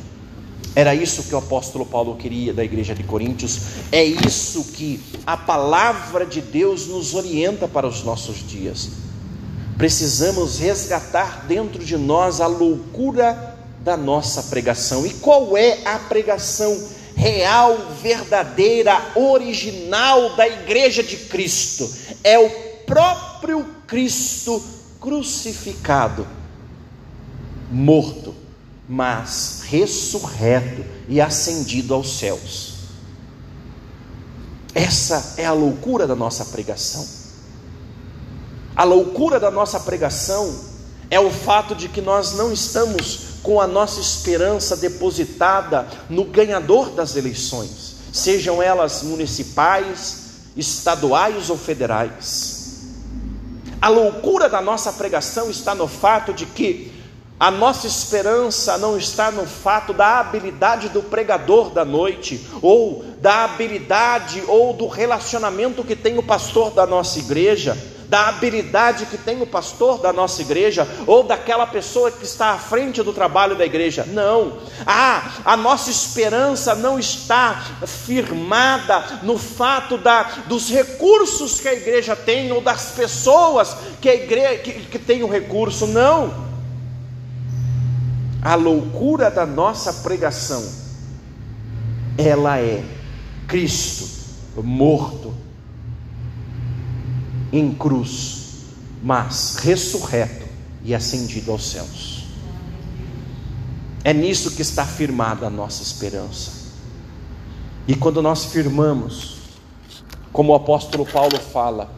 Era 0.76 0.94
isso 0.94 1.24
que 1.24 1.34
o 1.34 1.38
apóstolo 1.38 1.86
Paulo 1.86 2.16
queria 2.16 2.54
da 2.54 2.64
igreja 2.64 2.94
de 2.94 3.04
Coríntios, 3.04 3.60
é 3.92 4.04
isso 4.04 4.64
que 4.66 5.02
a 5.26 5.36
palavra 5.36 6.26
de 6.26 6.42
Deus 6.42 6.88
nos 6.88 7.14
orienta 7.14 7.68
para 7.68 7.88
os 7.88 8.04
nossos 8.04 8.48
dias. 8.48 8.90
Precisamos 9.78 10.60
resgatar 10.60 11.46
dentro 11.48 11.84
de 11.84 11.98
nós 11.98 12.40
a 12.40 12.48
loucura 12.48 13.58
da 13.80 13.96
nossa 13.98 14.44
pregação. 14.44 15.06
E 15.06 15.12
qual 15.16 15.58
é 15.58 15.80
a 15.86 15.98
pregação 15.98 16.78
real, 17.16 17.78
verdadeira, 18.02 19.12
original 19.16 20.36
da 20.36 20.48
igreja 20.48 21.02
de 21.02 21.16
Cristo? 21.16 21.90
É 22.24 22.38
o 22.38 22.50
próprio 22.86 23.66
Cristo 23.88 24.62
crucificado, 25.00 26.28
morto 27.72 28.36
mas 28.90 29.62
ressurreto 29.66 30.84
e 31.08 31.22
ascendido 31.22 31.94
aos 31.94 32.18
céus. 32.18 32.74
Essa 34.74 35.36
é 35.38 35.46
a 35.46 35.54
loucura 35.54 36.08
da 36.08 36.16
nossa 36.16 36.44
pregação. 36.46 37.08
A 38.76 38.84
loucura 38.84 39.40
da 39.40 39.52
nossa 39.52 39.80
pregação 39.80 40.56
é 41.12 41.20
o 41.20 41.30
fato 41.30 41.76
de 41.76 41.88
que 41.88 42.02
nós 42.02 42.34
não 42.34 42.52
estamos 42.52 43.30
com 43.44 43.62
a 43.62 43.68
nossa 43.68 44.00
esperança 44.00 44.76
depositada 44.76 45.88
no 46.10 46.26
ganhador 46.26 46.90
das 46.90 47.16
eleições, 47.16 47.96
sejam 48.12 48.62
elas 48.62 49.04
municipais, 49.04 50.24
estaduais 50.58 51.50
ou 51.50 51.58
federais. 51.58 52.58
A 53.82 53.88
loucura 53.88 54.50
da 54.50 54.62
nossa 54.62 54.92
pregação 54.92 55.50
está 55.50 55.76
no 55.76 55.88
fato 55.88 56.34
de 56.34 56.46
que 56.46 56.99
a 57.40 57.50
nossa 57.50 57.88
esperança 57.88 58.78
não 58.78 58.98
está 58.98 59.32
no 59.32 59.46
fato 59.46 59.94
da 59.94 60.20
habilidade 60.20 60.90
do 60.90 61.02
pregador 61.02 61.70
da 61.70 61.86
noite, 61.86 62.46
ou 62.62 63.06
da 63.20 63.46
habilidade 63.46 64.44
ou 64.46 64.74
do 64.74 64.88
relacionamento 64.88 65.84
que 65.84 65.96
tem 65.96 66.18
o 66.18 66.24
pastor 66.24 66.72
da 66.72 66.86
nossa 66.86 67.18
igreja, 67.18 67.78
da 68.10 68.28
habilidade 68.28 69.06
que 69.06 69.18
tem 69.18 69.42
o 69.42 69.48
pastor 69.48 70.00
da 70.00 70.12
nossa 70.12 70.42
igreja, 70.42 70.86
ou 71.08 71.24
daquela 71.24 71.66
pessoa 71.66 72.12
que 72.12 72.26
está 72.26 72.50
à 72.50 72.58
frente 72.58 73.02
do 73.02 73.14
trabalho 73.14 73.56
da 73.56 73.66
igreja. 73.66 74.04
Não. 74.06 74.58
Ah, 74.86 75.32
a 75.46 75.56
nossa 75.56 75.90
esperança 75.90 76.76
não 76.76 77.00
está 77.00 77.64
firmada 77.86 79.20
no 79.24 79.38
fato 79.38 79.98
da, 79.98 80.24
dos 80.48 80.70
recursos 80.70 81.62
que 81.62 81.70
a 81.70 81.74
igreja 81.74 82.18
tem, 82.18 82.52
ou 82.52 82.60
das 82.60 82.92
pessoas 82.92 83.78
que 84.02 84.10
a 84.10 84.16
igreja 84.16 84.58
que, 84.58 84.74
que 84.74 85.00
tem 85.00 85.24
o 85.24 85.30
recurso. 85.30 85.88
Não 85.88 86.49
a 88.42 88.56
loucura 88.56 89.30
da 89.30 89.46
nossa 89.46 89.94
pregação, 89.94 90.64
ela 92.18 92.60
é 92.60 92.84
Cristo 93.48 94.20
morto 94.62 95.34
em 97.52 97.74
cruz, 97.74 98.66
mas 99.02 99.56
ressurreto 99.58 100.46
e 100.84 100.94
ascendido 100.94 101.52
aos 101.52 101.70
céus. 101.70 102.26
É 104.04 104.14
nisso 104.14 104.52
que 104.52 104.62
está 104.62 104.86
firmada 104.86 105.48
a 105.48 105.50
nossa 105.50 105.84
esperança. 105.84 106.52
E 107.88 107.96
quando 107.96 108.22
nós 108.22 108.46
firmamos, 108.46 109.38
como 110.32 110.54
o 110.54 110.56
apóstolo 110.56 111.06
Paulo 111.06 111.38
fala, 111.40 111.92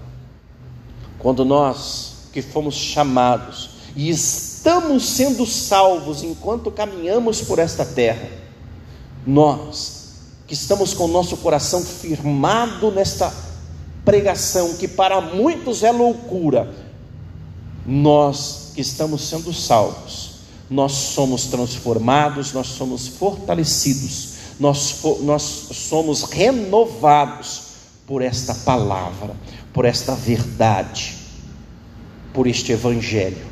quando 1.19 1.45
nós 1.45 2.29
que 2.31 2.41
fomos 2.41 2.75
chamados 2.75 3.71
e 3.95 4.09
estamos 4.09 4.50
sendo 4.99 5.45
salvos 5.45 6.23
enquanto 6.23 6.71
caminhamos 6.71 7.41
por 7.41 7.59
esta 7.59 7.85
terra, 7.85 8.29
nós 9.25 10.01
que 10.47 10.53
estamos 10.53 10.93
com 10.93 11.05
o 11.05 11.07
nosso 11.07 11.37
coração 11.37 11.81
firmado 11.81 12.91
nesta 12.91 13.33
pregação, 14.03 14.73
que 14.75 14.87
para 14.87 15.21
muitos 15.21 15.83
é 15.83 15.91
loucura, 15.91 16.73
nós 17.85 18.71
que 18.75 18.81
estamos 18.81 19.27
sendo 19.27 19.53
salvos, 19.53 20.31
nós 20.69 20.91
somos 20.91 21.45
transformados, 21.45 22.53
nós 22.53 22.67
somos 22.67 23.07
fortalecidos, 23.07 24.33
nós, 24.59 24.99
nós 25.21 25.41
somos 25.71 26.23
renovados 26.23 27.61
por 28.05 28.21
esta 28.21 28.53
palavra, 28.53 29.35
por 29.73 29.85
esta 29.85 30.15
verdade, 30.15 31.17
por 32.33 32.45
este 32.45 32.71
Evangelho. 32.71 33.50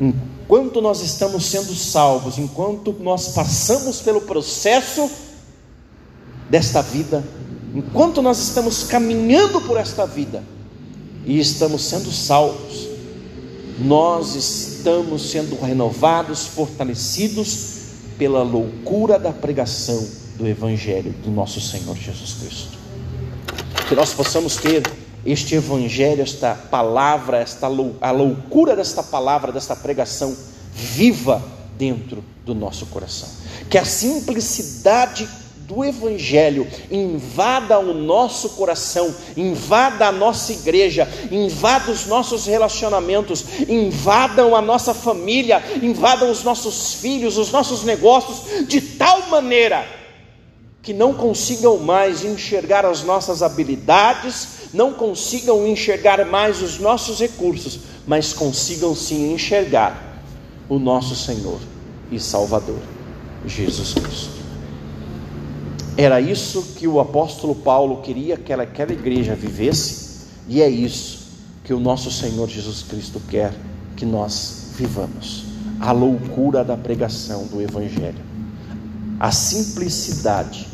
Enquanto 0.00 0.80
nós 0.80 1.00
estamos 1.02 1.46
sendo 1.46 1.74
salvos, 1.74 2.38
enquanto 2.38 2.94
nós 3.00 3.28
passamos 3.28 4.00
pelo 4.00 4.20
processo 4.20 5.10
desta 6.50 6.82
vida, 6.82 7.24
enquanto 7.74 8.20
nós 8.20 8.38
estamos 8.38 8.84
caminhando 8.84 9.60
por 9.60 9.76
esta 9.76 10.06
vida 10.06 10.42
e 11.24 11.38
estamos 11.38 11.82
sendo 11.82 12.10
salvos, 12.10 12.88
nós 13.78 14.34
estamos 14.34 15.30
sendo 15.30 15.60
renovados, 15.60 16.46
fortalecidos 16.46 17.74
pela 18.18 18.42
loucura 18.42 19.18
da 19.18 19.32
pregação 19.32 20.06
do 20.36 20.46
Evangelho 20.46 21.12
do 21.24 21.30
nosso 21.30 21.60
Senhor 21.60 21.96
Jesus 21.96 22.34
Cristo. 22.34 22.78
Que 23.88 23.94
nós 23.94 24.12
possamos 24.12 24.56
ter 24.56 24.82
este 25.24 25.54
evangelho, 25.54 26.22
esta 26.22 26.54
palavra, 26.54 27.38
esta 27.38 27.66
a 28.00 28.10
loucura 28.10 28.76
desta 28.76 29.02
palavra, 29.02 29.52
desta 29.52 29.74
pregação 29.74 30.36
viva 30.72 31.42
dentro 31.76 32.24
do 32.44 32.54
nosso 32.54 32.86
coração. 32.86 33.28
Que 33.70 33.78
a 33.78 33.84
simplicidade 33.84 35.28
do 35.66 35.82
Evangelho 35.82 36.66
invada 36.90 37.78
o 37.78 37.94
nosso 37.94 38.50
coração, 38.50 39.14
invada 39.36 40.06
a 40.06 40.12
nossa 40.12 40.52
igreja, 40.52 41.08
invada 41.30 41.90
os 41.90 42.06
nossos 42.06 42.46
relacionamentos, 42.46 43.44
invadam 43.68 44.54
a 44.54 44.60
nossa 44.60 44.92
família, 44.92 45.62
invadam 45.82 46.30
os 46.30 46.44
nossos 46.44 46.94
filhos, 46.94 47.38
os 47.38 47.50
nossos 47.50 47.82
negócios, 47.82 48.68
de 48.68 48.80
tal 48.80 49.28
maneira 49.28 50.03
que 50.84 50.92
não 50.92 51.14
consigam 51.14 51.78
mais 51.78 52.22
enxergar 52.22 52.84
as 52.84 53.02
nossas 53.02 53.42
habilidades, 53.42 54.68
não 54.74 54.92
consigam 54.92 55.66
enxergar 55.66 56.22
mais 56.26 56.60
os 56.60 56.78
nossos 56.78 57.20
recursos, 57.20 57.80
mas 58.06 58.34
consigam 58.34 58.94
sim 58.94 59.32
enxergar 59.32 60.20
o 60.68 60.78
nosso 60.78 61.16
Senhor 61.16 61.58
e 62.12 62.20
Salvador, 62.20 62.78
Jesus 63.46 63.94
Cristo. 63.94 64.34
Era 65.96 66.20
isso 66.20 66.74
que 66.76 66.86
o 66.86 67.00
apóstolo 67.00 67.54
Paulo 67.54 68.02
queria 68.02 68.36
que 68.36 68.52
aquela 68.52 68.92
igreja 68.92 69.34
vivesse, 69.34 70.26
e 70.46 70.60
é 70.60 70.68
isso 70.68 71.28
que 71.64 71.72
o 71.72 71.80
nosso 71.80 72.10
Senhor 72.10 72.46
Jesus 72.46 72.82
Cristo 72.82 73.22
quer 73.30 73.54
que 73.96 74.04
nós 74.04 74.72
vivamos. 74.76 75.46
A 75.80 75.92
loucura 75.92 76.62
da 76.62 76.76
pregação 76.76 77.46
do 77.46 77.62
Evangelho, 77.62 78.22
a 79.18 79.32
simplicidade 79.32 80.73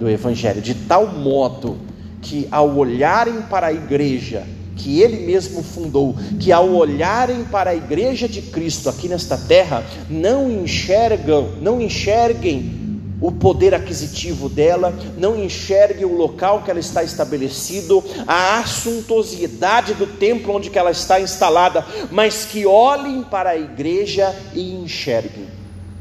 do 0.00 0.08
Evangelho, 0.08 0.62
de 0.62 0.74
tal 0.74 1.06
modo 1.06 1.76
que 2.22 2.48
ao 2.50 2.74
olharem 2.74 3.42
para 3.42 3.66
a 3.66 3.72
igreja 3.72 4.46
que 4.74 4.98
ele 5.02 5.26
mesmo 5.26 5.62
fundou, 5.62 6.16
que 6.40 6.50
ao 6.50 6.70
olharem 6.70 7.44
para 7.44 7.70
a 7.70 7.74
igreja 7.76 8.26
de 8.26 8.40
Cristo 8.40 8.88
aqui 8.88 9.08
nesta 9.08 9.36
terra, 9.36 9.84
não 10.08 10.50
enxergam, 10.50 11.50
não 11.60 11.82
enxerguem 11.82 12.80
o 13.20 13.30
poder 13.30 13.74
aquisitivo 13.74 14.48
dela, 14.48 14.98
não 15.18 15.38
enxerguem 15.38 16.06
o 16.06 16.16
local 16.16 16.62
que 16.62 16.70
ela 16.70 16.80
está 16.80 17.04
estabelecido, 17.04 18.02
a 18.26 18.58
assuntosidade 18.60 19.92
do 19.92 20.06
templo 20.06 20.56
onde 20.56 20.70
ela 20.72 20.90
está 20.90 21.20
instalada, 21.20 21.84
mas 22.10 22.46
que 22.46 22.64
olhem 22.64 23.22
para 23.22 23.50
a 23.50 23.58
igreja 23.58 24.34
e 24.54 24.72
enxerguem 24.72 25.44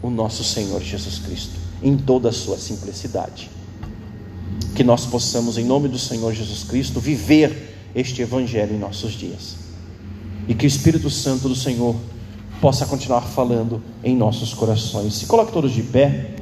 o 0.02 0.10
nosso 0.10 0.42
Senhor 0.42 0.82
Jesus 0.82 1.20
Cristo 1.20 1.60
em 1.84 1.98
toda 1.98 2.30
a 2.30 2.34
sua 2.34 2.58
simplicidade 2.58 3.59
que 4.76 4.84
nós 4.84 5.06
possamos, 5.06 5.58
em 5.58 5.66
nome 5.66 5.88
do 5.88 6.00
Senhor 6.00 6.34
Jesus 6.34 6.64
Cristo, 6.64 7.00
viver 7.00 7.76
este 7.96 8.22
Evangelho 8.22 8.76
em 8.76 8.80
nossos 8.80 9.14
dias. 9.14 9.56
E 10.48 10.54
que 10.54 10.66
o 10.66 10.68
Espírito 10.68 11.10
Santo 11.10 11.48
do 11.48 11.56
Senhor 11.56 11.96
possa 12.60 12.86
continuar 12.86 13.22
falando 13.22 13.82
em 14.04 14.16
nossos 14.16 14.54
corações. 14.54 15.14
Se 15.14 15.26
coloque 15.26 15.52
todos 15.52 15.72
de 15.72 15.84
pé. 15.84 16.36